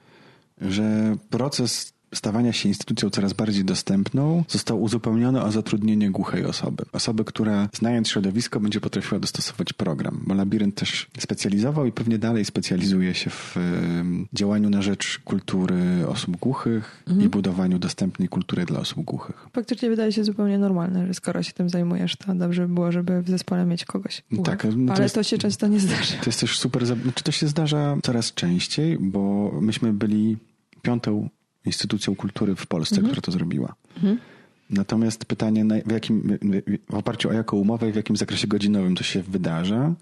[0.60, 6.84] że proces stawania się instytucją coraz bardziej dostępną został uzupełniony o zatrudnienie głuchej osoby.
[6.92, 12.44] Osoby, która znając środowisko będzie potrafiła dostosować program, bo Labirynt też specjalizował i pewnie dalej
[12.44, 13.56] specjalizuje się w
[14.32, 19.46] działaniu na rzecz kultury osób głuchych i budowaniu dostępnej kultury dla osób głuchych.
[19.52, 23.22] Faktycznie wydaje się zupełnie normalne, że skoro się tym zajmujesz, to dobrze by było, żeby
[23.22, 24.22] w zespole mieć kogoś.
[24.44, 24.72] Tak, Wow.
[24.76, 26.14] no Ale jest- to się często nie zdarza.
[26.16, 30.36] To jest też super, za- znaczy to się zdarza coraz częściej, bo myśmy byli
[30.82, 31.28] piątą
[31.66, 33.74] instytucją kultury w Polsce, która to zrobiła.
[34.70, 36.38] Natomiast pytanie, w, jakim,
[36.90, 39.94] w oparciu o jaką umowę i w jakim zakresie godzinowym to się wydarza,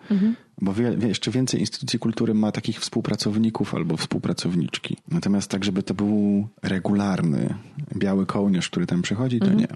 [0.60, 4.96] bo wie, wie, jeszcze więcej instytucji kultury ma takich współpracowników albo współpracowniczki.
[5.08, 7.54] Natomiast tak, żeby to był regularny
[7.96, 9.68] biały kołnierz, który tam przychodzi, to nie.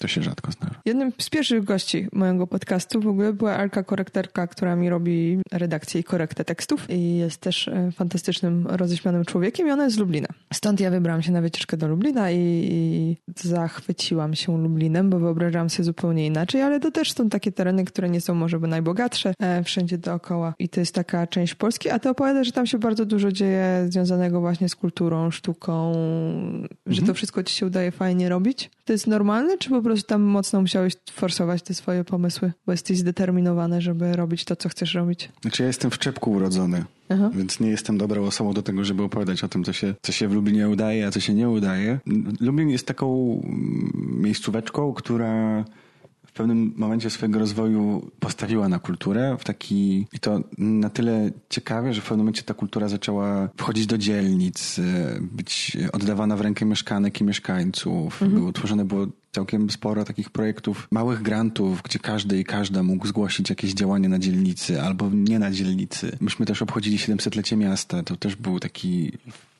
[0.00, 0.80] To się rzadko zdarza.
[0.84, 6.00] Jednym z pierwszych gości mojego podcastu w ogóle była Alka Korekterka, która mi robi redakcję
[6.00, 10.28] i korektę tekstów i jest też e, fantastycznym, roześmianym człowiekiem i ona jest z Lublina.
[10.52, 12.36] Stąd ja wybrałam się na wycieczkę do Lublina i,
[12.70, 17.84] i zachwyciłam się Lublinem, bo wyobrażałam sobie zupełnie inaczej, ale to też są takie tereny,
[17.84, 21.90] które nie są może by najbogatsze e, wszędzie dookoła i to jest taka część Polski,
[21.90, 25.92] a ty opowiadasz, że tam się bardzo dużo dzieje związanego właśnie z kulturą, sztuką,
[26.86, 28.70] że to wszystko ci się udaje fajnie robić.
[28.84, 32.98] to jest normalne, czy po prostu tam mocno musiałeś forsować te swoje pomysły, bo jesteś
[32.98, 35.28] zdeterminowany, żeby robić to, co chcesz robić?
[35.42, 37.30] Znaczy ja jestem w czepku urodzony, Aha.
[37.34, 40.28] więc nie jestem dobrą osobą do tego, żeby opowiadać o tym, co się, co się
[40.28, 41.98] w Lublinie udaje, a co się nie udaje.
[42.40, 43.40] Lublin jest taką
[43.94, 45.64] miejscóweczką, która
[46.30, 51.94] w pewnym momencie swojego rozwoju postawiła na kulturę w taki, i to na tyle ciekawie,
[51.94, 54.82] że w pewnym momencie ta kultura zaczęła wchodzić do dzielnic, e,
[55.20, 58.20] być oddawana w rękę mieszkanek i mieszkańców.
[58.28, 63.50] Było, tworzone było całkiem sporo takich projektów, małych grantów, gdzie każdy i każda mógł zgłosić
[63.50, 66.16] jakieś działanie na dzielnicy albo nie na dzielnicy.
[66.20, 68.02] Myśmy też obchodzili 700-lecie miasta.
[68.02, 69.12] To też był taki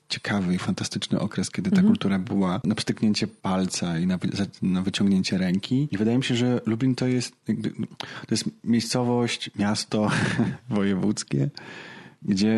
[0.08, 4.18] ciekawy i fantastyczny okres, kiedy ta kultura była na pstryknięcie palca i na,
[4.62, 5.88] na wyciągnięcie ręki.
[5.90, 10.10] I wydaje mi się, że Lublin to jest, jakby, to jest miejscowość, miasto
[10.70, 11.50] wojewódzkie,
[12.22, 12.56] gdzie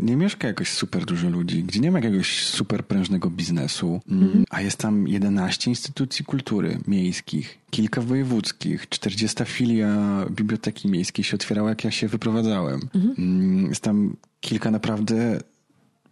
[0.00, 4.60] nie mieszka jakoś super dużo ludzi, gdzie nie ma jakiegoś super prężnego biznesu, mm, a
[4.62, 11.84] jest tam 11 instytucji kultury miejskich, kilka wojewódzkich, 40 filia biblioteki miejskiej się otwierała, jak
[11.84, 12.80] ja się wyprowadzałem.
[13.18, 15.40] Mm, Jest tam kilka naprawdę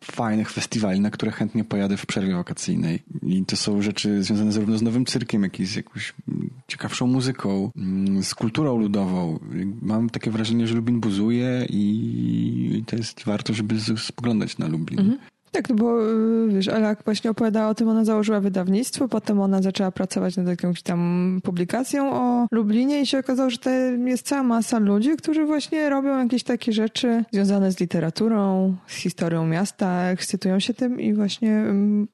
[0.01, 3.03] fajnych festiwali, na które chętnie pojadę w przerwie wakacyjnej.
[3.23, 7.07] I to są rzeczy związane zarówno z nowym cyrkiem, jak i z jakąś mm, ciekawszą
[7.07, 9.39] muzyką, mm, z kulturą ludową.
[9.83, 15.19] Mam takie wrażenie, że Lublin buzuje i to jest warto, żeby spoglądać na Lublin.
[15.53, 19.63] Tak, no bo y, wiesz, Ela właśnie opowiadała o tym, ona założyła wydawnictwo, potem ona
[19.63, 24.43] zaczęła pracować nad jakąś tam publikacją o Lublinie i się okazało, że to jest cała
[24.43, 30.61] masa ludzi, którzy właśnie robią jakieś takie rzeczy związane z literaturą, z historią miasta, ekscytują
[30.61, 32.09] się tym i właśnie mm,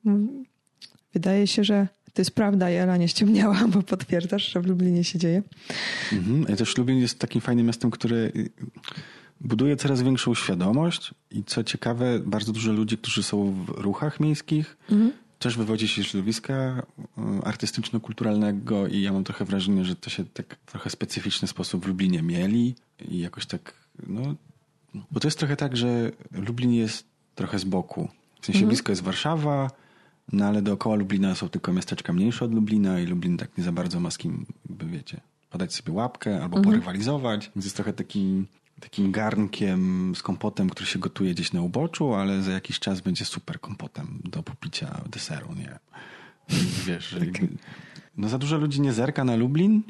[1.14, 5.18] wydaje się, że to jest prawda Ela nie ściemniała, bo potwierdzasz, że w Lublinie się
[5.18, 5.42] dzieje.
[6.12, 6.54] Mhm.
[6.54, 8.30] I też Lublin jest takim fajnym miastem, które
[9.40, 14.76] buduje coraz większą świadomość i co ciekawe, bardzo dużo ludzi, którzy są w ruchach miejskich,
[15.38, 16.82] też wywodzi się z środowiska
[17.18, 21.84] y, artystyczno-kulturalnego i ja mam trochę wrażenie, że to się tak w trochę specyficzny sposób
[21.84, 22.74] w Lublinie mieli
[23.08, 23.74] i jakoś tak,
[24.06, 24.34] no,
[25.10, 28.08] bo to jest trochę tak, że Lublin jest trochę z boku.
[28.40, 29.70] W sensie blisko jest Warszawa,
[30.32, 33.72] no ale dookoła Lublina są tylko miasteczka mniejsze od Lublina i Lublin tak nie za
[33.72, 35.20] bardzo ma z kim, by wiecie,
[35.50, 37.50] podać sobie łapkę albo porywalizować.
[37.56, 38.44] Więc jest trochę taki,
[38.84, 43.24] takim garnkiem z kompotem, który się gotuje gdzieś na uboczu, ale za jakiś czas będzie
[43.24, 45.78] super kompotem do popicia deseru, nie?
[46.86, 47.20] Wiesz, że
[48.16, 49.82] no za dużo ludzi nie zerka na Lublin,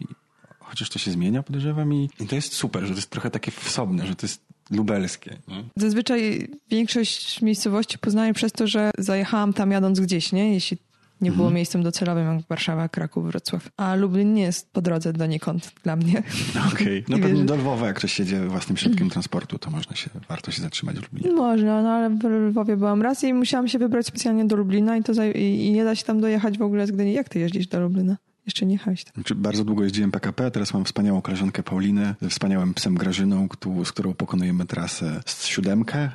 [0.59, 3.51] chociaż to się zmienia, podejrzewam i, i to jest super, że to jest trochę takie
[3.51, 5.37] wsobne, że to jest lubelskie.
[5.49, 5.65] Nie?
[5.77, 10.55] Zazwyczaj większość miejscowości poznaję przez to, że zajechałam tam jadąc gdzieś, nie?
[10.55, 10.79] Jeśli
[11.25, 13.69] nie było miejscem docelowym jak Warszawa, Kraków, Wrocław.
[13.77, 16.23] A Lublin nie jest po drodze donikąd dla mnie.
[16.73, 17.05] Okej.
[17.09, 20.51] No I pewnie do Lwowa, jak ktoś jedzie własnym środkiem transportu, to można się, warto
[20.51, 21.37] się zatrzymać w Lublinie.
[21.37, 25.03] Można, no ale w Lwowie byłam raz i musiałam się wybrać specjalnie do Lublina i,
[25.03, 27.13] to zaj- i, i nie da się tam dojechać w ogóle z Gdyni.
[27.13, 28.17] Jak ty jeździsz do Lublina?
[28.47, 29.15] Jeszcze nie jechałeś tam.
[29.15, 33.49] Znaczy, bardzo długo jeździłem PKP, teraz mam wspaniałą koleżankę Paulinę ze wspaniałym psem Grażyną,
[33.85, 36.11] z którą pokonujemy trasę z siódemkę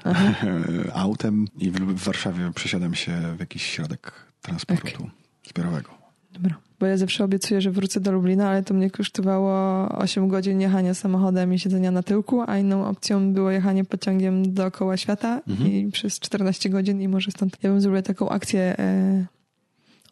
[0.93, 5.09] autem i w, w Warszawie przesiadam się w jakiś środek transportu
[5.49, 5.89] zbiorowego.
[6.33, 6.55] Dobra.
[6.79, 10.93] Bo ja zawsze obiecuję, że wrócę do Lublina, ale to mnie kosztowało 8 godzin jechania
[10.93, 16.19] samochodem i siedzenia na tyłku, a inną opcją było jechanie pociągiem dookoła świata i przez
[16.19, 17.57] 14 godzin i może stąd.
[17.63, 19.25] Ja bym zrobiła taką akcję e,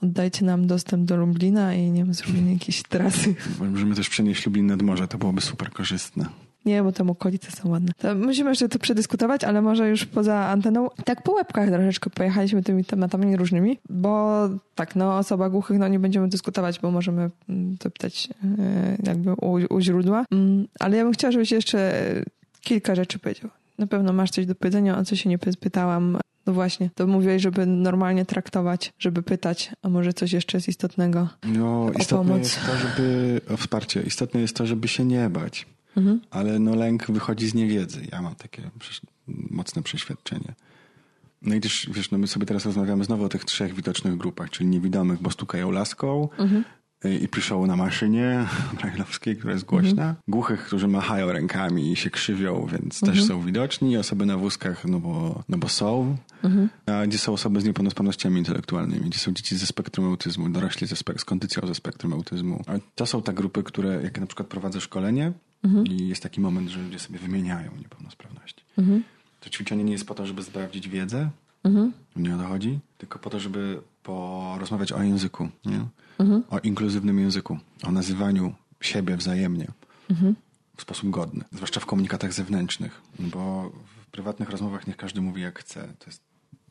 [0.02, 3.36] oddajcie nam dostęp do Lublina i nie wiem, zrobimy jakieś trasy.
[3.72, 6.26] Możemy też przenieść Lublin nad morze, to byłoby super korzystne.
[6.68, 7.92] Nie, bo tam okolice są ładne.
[7.98, 10.90] To musimy jeszcze to przedyskutować, ale może już poza anteną.
[11.06, 14.40] Tak po łebkach troszeczkę pojechaliśmy tymi tematami różnymi, bo
[14.76, 19.34] tak, no o osobach głuchych no nie będziemy dyskutować, bo możemy mm, dopytać e, jakby
[19.34, 20.26] u, u źródła.
[20.32, 22.04] Mm, Ale ja bym chciała, żebyś jeszcze
[22.62, 23.50] kilka rzeczy powiedział.
[23.78, 26.18] Na pewno masz coś do powiedzenia, o co się nie py- pytałam.
[26.46, 31.28] No właśnie, to mówiłeś, żeby normalnie traktować, żeby pytać, a może coś jeszcze jest istotnego.
[31.44, 32.44] No, istotne pomoc.
[32.44, 35.66] jest to, żeby, o wsparcie, istotne jest to, żeby się nie bać.
[35.96, 36.22] Mhm.
[36.30, 38.02] Ale no lęk wychodzi z niewiedzy.
[38.12, 38.62] Ja mam takie
[39.28, 40.54] mocne przeświadczenie.
[41.42, 44.50] No i też, wiesz, no my sobie teraz rozmawiamy znowu o tych trzech widocznych grupach,
[44.50, 46.30] czyli niewidomych, bo stukają laską
[47.06, 48.46] y, i piszą na maszynie
[48.82, 50.16] brajlowskiej, która jest głośna.
[50.28, 53.98] Głuchych, którzy machają rękami i się krzywią, więc też są widoczni.
[53.98, 56.18] Osoby na wózkach, no bo, no bo są.
[56.86, 60.96] A gdzie są osoby z niepełnosprawnościami intelektualnymi, gdzie są dzieci ze spektrum autyzmu, dorośli ze
[60.96, 62.64] spek- z kondycją ze spektrum autyzmu.
[62.68, 65.32] A to są te grupy, które, jak na przykład prowadzę szkolenie
[65.86, 68.64] i jest taki moment, że ludzie sobie wymieniają niepełnosprawności.
[69.40, 71.30] To ćwiczenie nie jest po to, żeby sprawdzić wiedzę,
[72.16, 75.86] nie o to chodzi, tylko po to, żeby porozmawiać o języku, nie?
[76.50, 79.68] o inkluzywnym języku, o nazywaniu siebie wzajemnie
[80.78, 83.72] w sposób godny, zwłaszcza w komunikatach zewnętrznych, bo
[84.04, 85.82] w prywatnych rozmowach niech każdy mówi jak chce.
[86.00, 86.22] To jest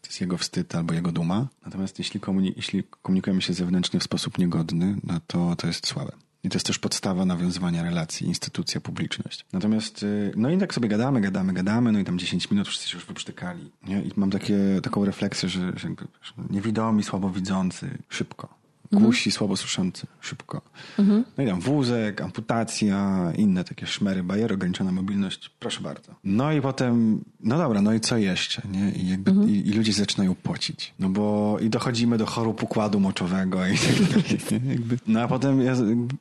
[0.00, 1.48] To jest jego wstyd albo jego duma.
[1.64, 2.20] Natomiast jeśli
[3.02, 6.12] komunikujemy się zewnętrznie w sposób niegodny, no to to jest słabe.
[6.46, 9.44] I to jest też podstawa nawiązywania relacji, instytucja, publiczność.
[9.52, 12.88] Natomiast, y, no i tak sobie gadamy, gadamy, gadamy, no i tam 10 minut wszyscy
[12.88, 13.72] się już wyprztykali.
[13.86, 14.02] Nie?
[14.02, 15.88] I mam takie, taką refleksję, że, że
[16.50, 18.54] niewidomi, słabowidzący, szybko.
[18.92, 20.60] Głusi, słabosłyszący, szybko.
[21.38, 26.14] No i tam wózek, amputacja, inne takie szmery, bajery, ograniczona mobilność, proszę bardzo.
[26.24, 28.90] No i potem, no dobra, no i co jeszcze, nie?
[28.90, 30.94] I, jakby, i, i ludzie zaczynają pocić.
[30.98, 35.74] No bo i dochodzimy do chorób układu moczowego i tak dalej, no a potem, ja,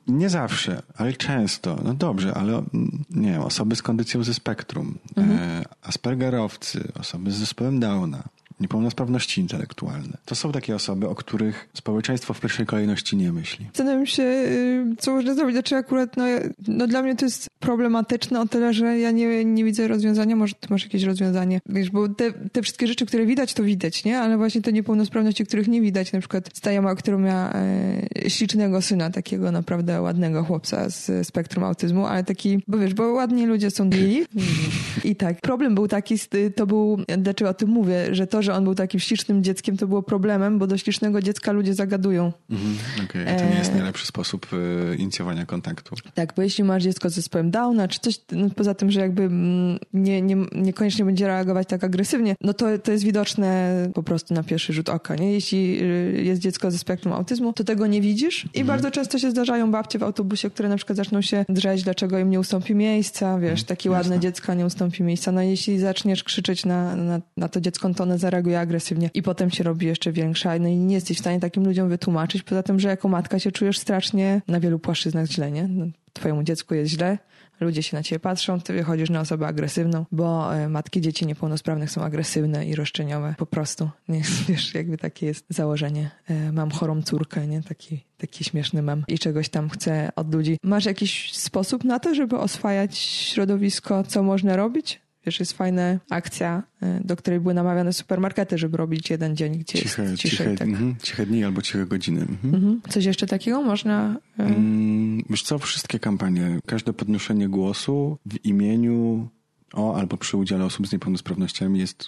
[0.06, 4.98] nie zawsze, ale często, no dobrze, ale mm, nie wiem, osoby z kondycją ze spektrum,
[5.18, 8.22] e, aspergerowcy, osoby z zespołem Downa,
[8.60, 10.18] niepełnosprawności intelektualne.
[10.24, 13.66] To są takie osoby, o których społeczeństwo w pierwszej kolejności nie myśli.
[13.66, 15.54] Zastanawiam się, y, co można zrobić.
[15.54, 16.24] Znaczy akurat, no,
[16.68, 20.36] no dla mnie to jest problematyczne o tyle, że ja nie, nie widzę rozwiązania.
[20.36, 21.60] Może ty masz jakieś rozwiązanie.
[21.66, 24.18] Wiesz, bo te, te wszystkie rzeczy, które widać, to widać, nie?
[24.18, 29.10] Ale właśnie te niepełnosprawności, których nie widać, na przykład znajoma, która miała e, ślicznego syna,
[29.10, 33.84] takiego naprawdę ładnego chłopca z spektrum autyzmu, ale taki, bo wiesz, bo ładni ludzie są
[33.84, 34.24] mili.
[35.04, 36.14] I tak, problem był taki,
[36.56, 39.86] to był, dlaczego o tym mówię, że to, że on był takim ślicznym dzieckiem, to
[39.86, 42.32] było problemem, bo do ślicznego dziecka ludzie zagadują.
[42.50, 43.74] Mhm, Okej, to nie jest E.
[43.74, 44.46] najlepszy sposób
[44.92, 45.96] e, inicjowania kontaktu.
[46.14, 49.22] Tak, bo jeśli masz dziecko z zespołem Downa, czy coś, no poza tym, że jakby
[49.22, 54.34] mm, nie, nie, niekoniecznie będzie reagować tak agresywnie, no to, to jest widoczne po prostu
[54.34, 55.32] na pierwszy rzut oka, nie?
[55.32, 59.30] Jeśli y, jest dziecko ze spektrum autyzmu, to tego nie widzisz i bardzo często się
[59.30, 63.38] zdarzają babcie w autobusie, które na przykład zaczną się drzeć, dlaczego im nie ustąpi miejsca,
[63.38, 64.20] wiesz, takie ładne jasne.
[64.20, 65.32] dziecko nie ustąpi miejsca.
[65.32, 69.50] No jeśli zaczniesz krzyczeć na, na, na to dziecko, to ono zareaguje agresywnie i potem
[69.50, 72.80] się robi jeszcze większa no i nie jesteś w stanie takim ludziom wytłumaczyć, poza tym,
[72.80, 75.68] że jako matka się czujesz strasznie na wielu płaszczyznach źle, nie?
[75.68, 77.18] No, twojemu dziecku jest źle,
[77.60, 81.90] ludzie się na ciebie patrzą, ty wychodzisz na osobę agresywną, bo e, matki dzieci niepełnosprawnych
[81.90, 83.34] są agresywne i roszczeniowe.
[83.38, 84.22] Po prostu, nie?
[84.48, 86.10] Wiesz, jakby takie jest założenie.
[86.28, 87.62] E, Mam chorą córkę, nie?
[87.62, 90.58] Taki, taki śmieszny mam i czegoś tam chcę od ludzi.
[90.62, 95.05] Masz jakiś sposób na to, żeby oswajać środowisko, co można robić?
[95.26, 99.78] Wiesz, jest fajna akcja, e, do której były namawiane supermarkety, żeby robić jeden dzień, gdzie
[99.78, 100.38] Ciche, jest ciszej.
[100.46, 100.68] ciche, tak.
[100.68, 102.20] mhm, ciche dni albo ciche godziny.
[102.20, 102.54] Mhm.
[102.54, 102.80] Mhm.
[102.88, 104.16] Coś jeszcze takiego można...
[104.38, 109.28] e, Mm, Wiesz co, wszystkie kampanie, każde podnoszenie głosu w imieniu
[109.74, 112.06] o albo przy udziale osób z niepełnosprawnościami jest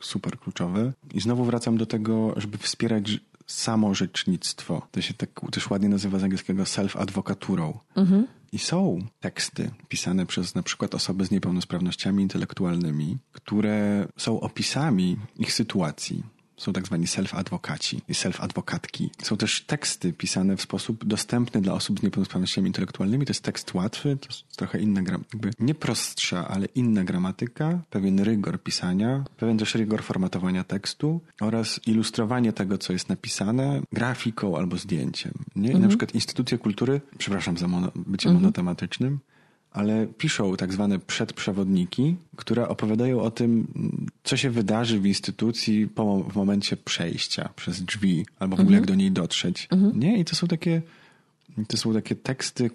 [0.00, 0.92] super kluczowe.
[1.14, 4.86] I znowu wracam do tego, żeby wspierać samorzecznictwo.
[4.90, 7.72] To się tak też ładnie nazywa z angielskiego self-adwokaturą.
[8.52, 15.52] I są teksty pisane przez na przykład osoby z niepełnosprawnościami intelektualnymi, które są opisami ich
[15.52, 16.35] sytuacji.
[16.56, 19.08] Są tak zwani self-adwokaci i self-adwokatki.
[19.22, 23.26] Są też teksty pisane w sposób dostępny dla osób z niepełnosprawnościami intelektualnymi.
[23.26, 28.20] To jest tekst łatwy, to jest trochę inna, jakby nie prostsza, ale inna gramatyka, pewien
[28.20, 34.76] rygor pisania, pewien też rygor formatowania tekstu oraz ilustrowanie tego, co jest napisane grafiką albo
[34.76, 35.32] zdjęciem.
[35.56, 35.72] Nie?
[35.72, 39.18] I na przykład instytucje kultury, przepraszam za mono, bycie monotematycznym,
[39.72, 43.66] ale piszą tak zwane przedprzewodniki, które opowiadają o tym,
[44.26, 48.86] co się wydarzy w instytucji po, w momencie przejścia przez drzwi, albo w ogóle jak
[48.86, 49.68] do niej dotrzeć.
[49.94, 50.18] Nie?
[50.18, 50.82] I to są takie,
[51.68, 52.70] to są takie teksty,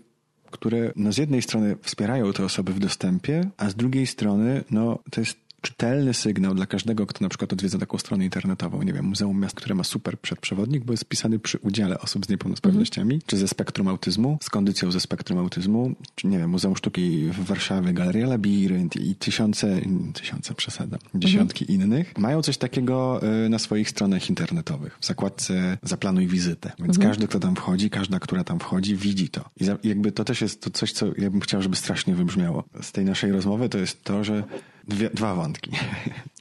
[0.51, 4.99] które no, z jednej strony wspierają te osoby w dostępie, a z drugiej strony no,
[5.11, 9.05] to jest czytelny sygnał dla każdego, kto na przykład odwiedza taką stronę internetową, nie wiem,
[9.05, 13.37] Muzeum Miast, które ma super przedprzewodnik, bo jest pisany przy udziale osób z niepełnosprawnościami, czy
[13.37, 17.93] ze spektrum autyzmu, z kondycją ze spektrum autyzmu, czy nie wiem, Muzeum Sztuki w Warszawie,
[17.93, 19.81] Galeria Labirynt i tysiące,
[20.13, 26.27] tysiące przesada, dziesiątki innych, mają coś takiego y, na swoich stronach internetowych, w zakładce zaplanuj
[26.27, 26.71] wizytę.
[26.79, 29.49] Więc każdy, kto tam wchodzi, każda, która tam wchodzi, widzi to.
[29.59, 32.63] I jakby to też jest to coś, co ja bym chciał, żeby strasznie wybrzmiało.
[32.81, 34.43] Z tej naszej rozmowy to jest to, że
[34.87, 35.71] Dwie, dwa wątki.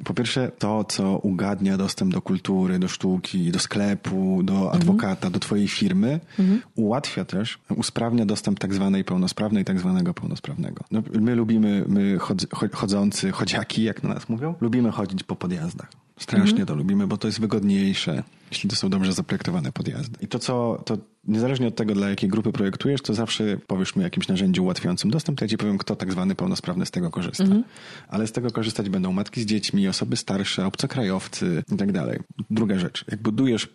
[0.04, 5.40] Po pierwsze, to, co ugadnia dostęp do kultury, do sztuki, do sklepu, do adwokata, do
[5.40, 6.20] twojej firmy,
[6.76, 10.84] ułatwia też, usprawnia dostęp tak zwanej pełnosprawnej, tak zwanego pełnosprawnego.
[10.90, 15.36] No, my lubimy, my chodz, cho- chodzący, chodziaki, jak na nas mówią, lubimy chodzić po
[15.36, 15.90] podjazdach.
[16.20, 20.18] Strasznie to lubimy, bo to jest wygodniejsze, jeśli to są dobrze zaprojektowane podjazdy.
[20.20, 24.02] I to, co, to niezależnie od tego, dla jakiej grupy projektujesz, to zawsze powiesz mi
[24.02, 27.44] jakimś narzędziu ułatwiającym dostęp, to ja ci powiem, kto tak zwany pełnosprawny z tego korzysta.
[28.08, 32.18] Ale z tego korzystać będą matki z dziećmi, osoby starsze, obcokrajowcy i tak dalej.
[32.50, 33.68] Druga rzecz, jak budujesz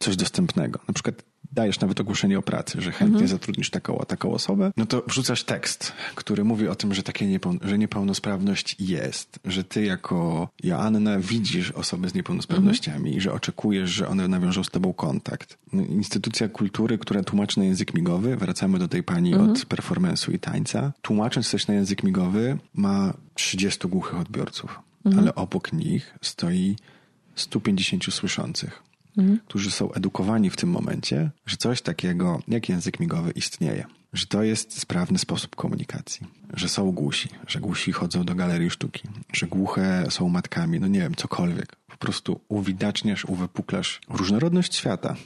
[0.00, 1.22] coś dostępnego, na przykład
[1.54, 5.92] dajesz nawet ogłoszenie o pracy, że chętnie zatrudnisz taką, taką osobę, no to wrzucasz tekst,
[6.14, 11.70] który mówi o tym, że takie niepeł- że niepełnosprawność jest, że ty jako Joanna widzisz
[11.70, 15.58] osoby z niepełnosprawnościami i że oczekujesz, że one nawiążą z tobą kontakt.
[15.72, 20.92] Instytucja kultury, która tłumaczy na język migowy, wracamy do tej pani od performance'u i tańca,
[21.02, 24.80] tłumacząc coś na język migowy ma 30 głuchych odbiorców,
[25.18, 26.76] ale obok nich stoi
[27.36, 28.82] 150 słyszących,
[29.18, 29.38] mhm.
[29.46, 33.84] którzy są edukowani w tym momencie, że coś takiego jak język migowy istnieje.
[34.12, 36.26] Że to jest sprawny sposób komunikacji.
[36.54, 41.00] Że są głusi, że głusi chodzą do galerii sztuki, że głuche są matkami, no nie
[41.00, 41.76] wiem, cokolwiek.
[41.86, 45.16] Po prostu uwidaczniasz, uwypuklasz różnorodność świata.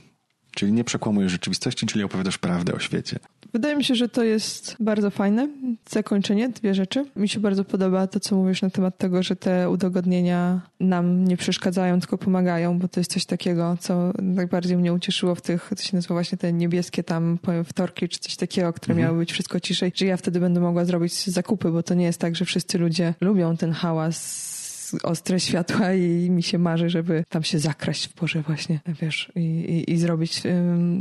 [0.54, 3.18] Czyli nie przekłamujesz rzeczywistości, czyli opowiadasz prawdę o świecie.
[3.52, 5.48] Wydaje mi się, że to jest bardzo fajne
[5.90, 7.04] zakończenie, dwie rzeczy.
[7.16, 11.36] Mi się bardzo podoba to, co mówisz na temat tego, że te udogodnienia nam nie
[11.36, 15.82] przeszkadzają, tylko pomagają, bo to jest coś takiego, co najbardziej mnie ucieszyło w tych, to
[15.82, 19.06] się nazywa właśnie te niebieskie tam wtorki, czy coś takiego, które mhm.
[19.06, 22.20] miały być wszystko ciszej, że ja wtedy będę mogła zrobić zakupy, bo to nie jest
[22.20, 24.57] tak, że wszyscy ludzie lubią ten hałas
[25.02, 29.40] ostre światła i mi się marzy, żeby tam się zakraść w porze właśnie, wiesz, i,
[29.40, 30.42] i, i zrobić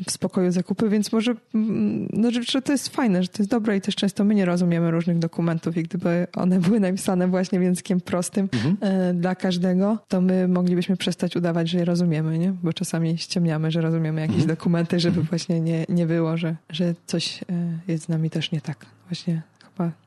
[0.07, 3.77] w spokoju zakupy, więc może, mm, no, że to jest fajne, że to jest dobre
[3.77, 8.01] i też często my nie rozumiemy różnych dokumentów i gdyby one były napisane właśnie językiem
[8.01, 8.77] prostym mhm.
[8.81, 12.53] E, dla każdego, to my moglibyśmy przestać udawać, że je rozumiemy, nie?
[12.63, 14.55] Bo czasami ściemniamy, że rozumiemy jakieś mhm.
[14.55, 15.27] dokumenty, żeby mhm.
[15.29, 17.43] właśnie nie, nie było, że, że coś e,
[17.87, 18.85] jest z nami też nie tak.
[19.09, 19.41] Właśnie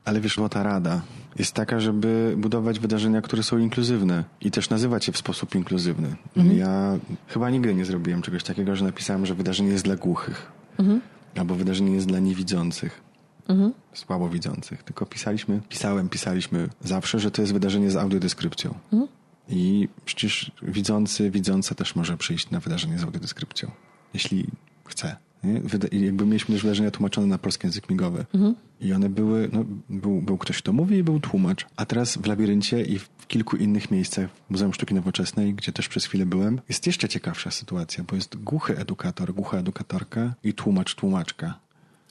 [0.05, 1.01] ale wiesz, ta rada
[1.35, 6.15] jest taka, żeby budować wydarzenia, które są inkluzywne i też nazywać je w sposób inkluzywny.
[6.37, 6.57] Mhm.
[6.57, 6.97] Ja
[7.27, 11.01] chyba nigdy nie zrobiłem czegoś takiego, że napisałem, że wydarzenie jest dla głuchych mhm.
[11.37, 13.01] albo wydarzenie jest dla niewidzących.
[13.47, 13.73] Mhm.
[13.93, 14.83] Słabowidzących.
[14.83, 18.73] Tylko pisaliśmy, pisałem, pisaliśmy zawsze, że to jest wydarzenie z audiodeskrypcją.
[18.93, 19.07] Mhm.
[19.49, 23.71] I przecież widzący, widząca też może przyjść na wydarzenie z audiodeskrypcją,
[24.13, 24.47] jeśli
[24.85, 25.15] chce.
[25.43, 25.61] Nie?
[26.05, 28.25] Jakby mieliśmy też wydarzenia tłumaczone na polski język migowy.
[28.33, 28.55] Mhm.
[28.81, 31.65] I one były, no, był, był ktoś, kto mówi i był tłumacz.
[31.75, 35.87] A teraz w Labiryncie i w kilku innych miejscach w Muzeum Sztuki Nowoczesnej, gdzie też
[35.87, 40.95] przez chwilę byłem, jest jeszcze ciekawsza sytuacja, bo jest głuchy edukator, głucha edukatorka i tłumacz,
[40.95, 41.59] tłumaczka.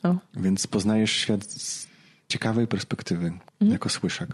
[0.02, 0.16] O.
[0.36, 1.86] Więc poznajesz świat z
[2.28, 3.70] ciekawej perspektywy, mhm.
[3.70, 4.28] jako słyszak.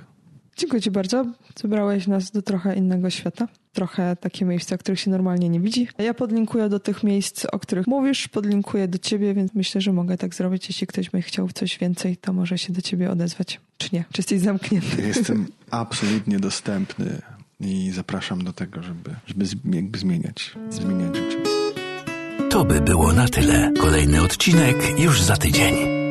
[0.57, 1.27] Dziękuję Ci bardzo.
[1.61, 3.49] Zabrałeś nas do trochę innego świata.
[3.77, 5.89] Trochę takie miejsca, których się normalnie nie widzi.
[5.99, 10.19] Ja podlinkuję do tych miejsc, o których mówisz, podlinkuję do Ciebie, więc myślę, że mogę
[10.19, 10.69] tak zrobić.
[10.69, 13.61] Jeśli ktoś by chciał coś więcej, to może się do Ciebie odezwać.
[13.79, 14.05] Czy nie?
[14.13, 15.03] Czy jesteś zamknięty?
[15.03, 17.23] Jestem absolutnie dostępny
[17.61, 19.45] i zapraszam do tego, żeby, żeby
[19.77, 21.77] jakby zmieniać, zmieniać rzeczywistość.
[22.51, 23.73] To by było na tyle.
[23.81, 26.06] Kolejny odcinek już za tydzień.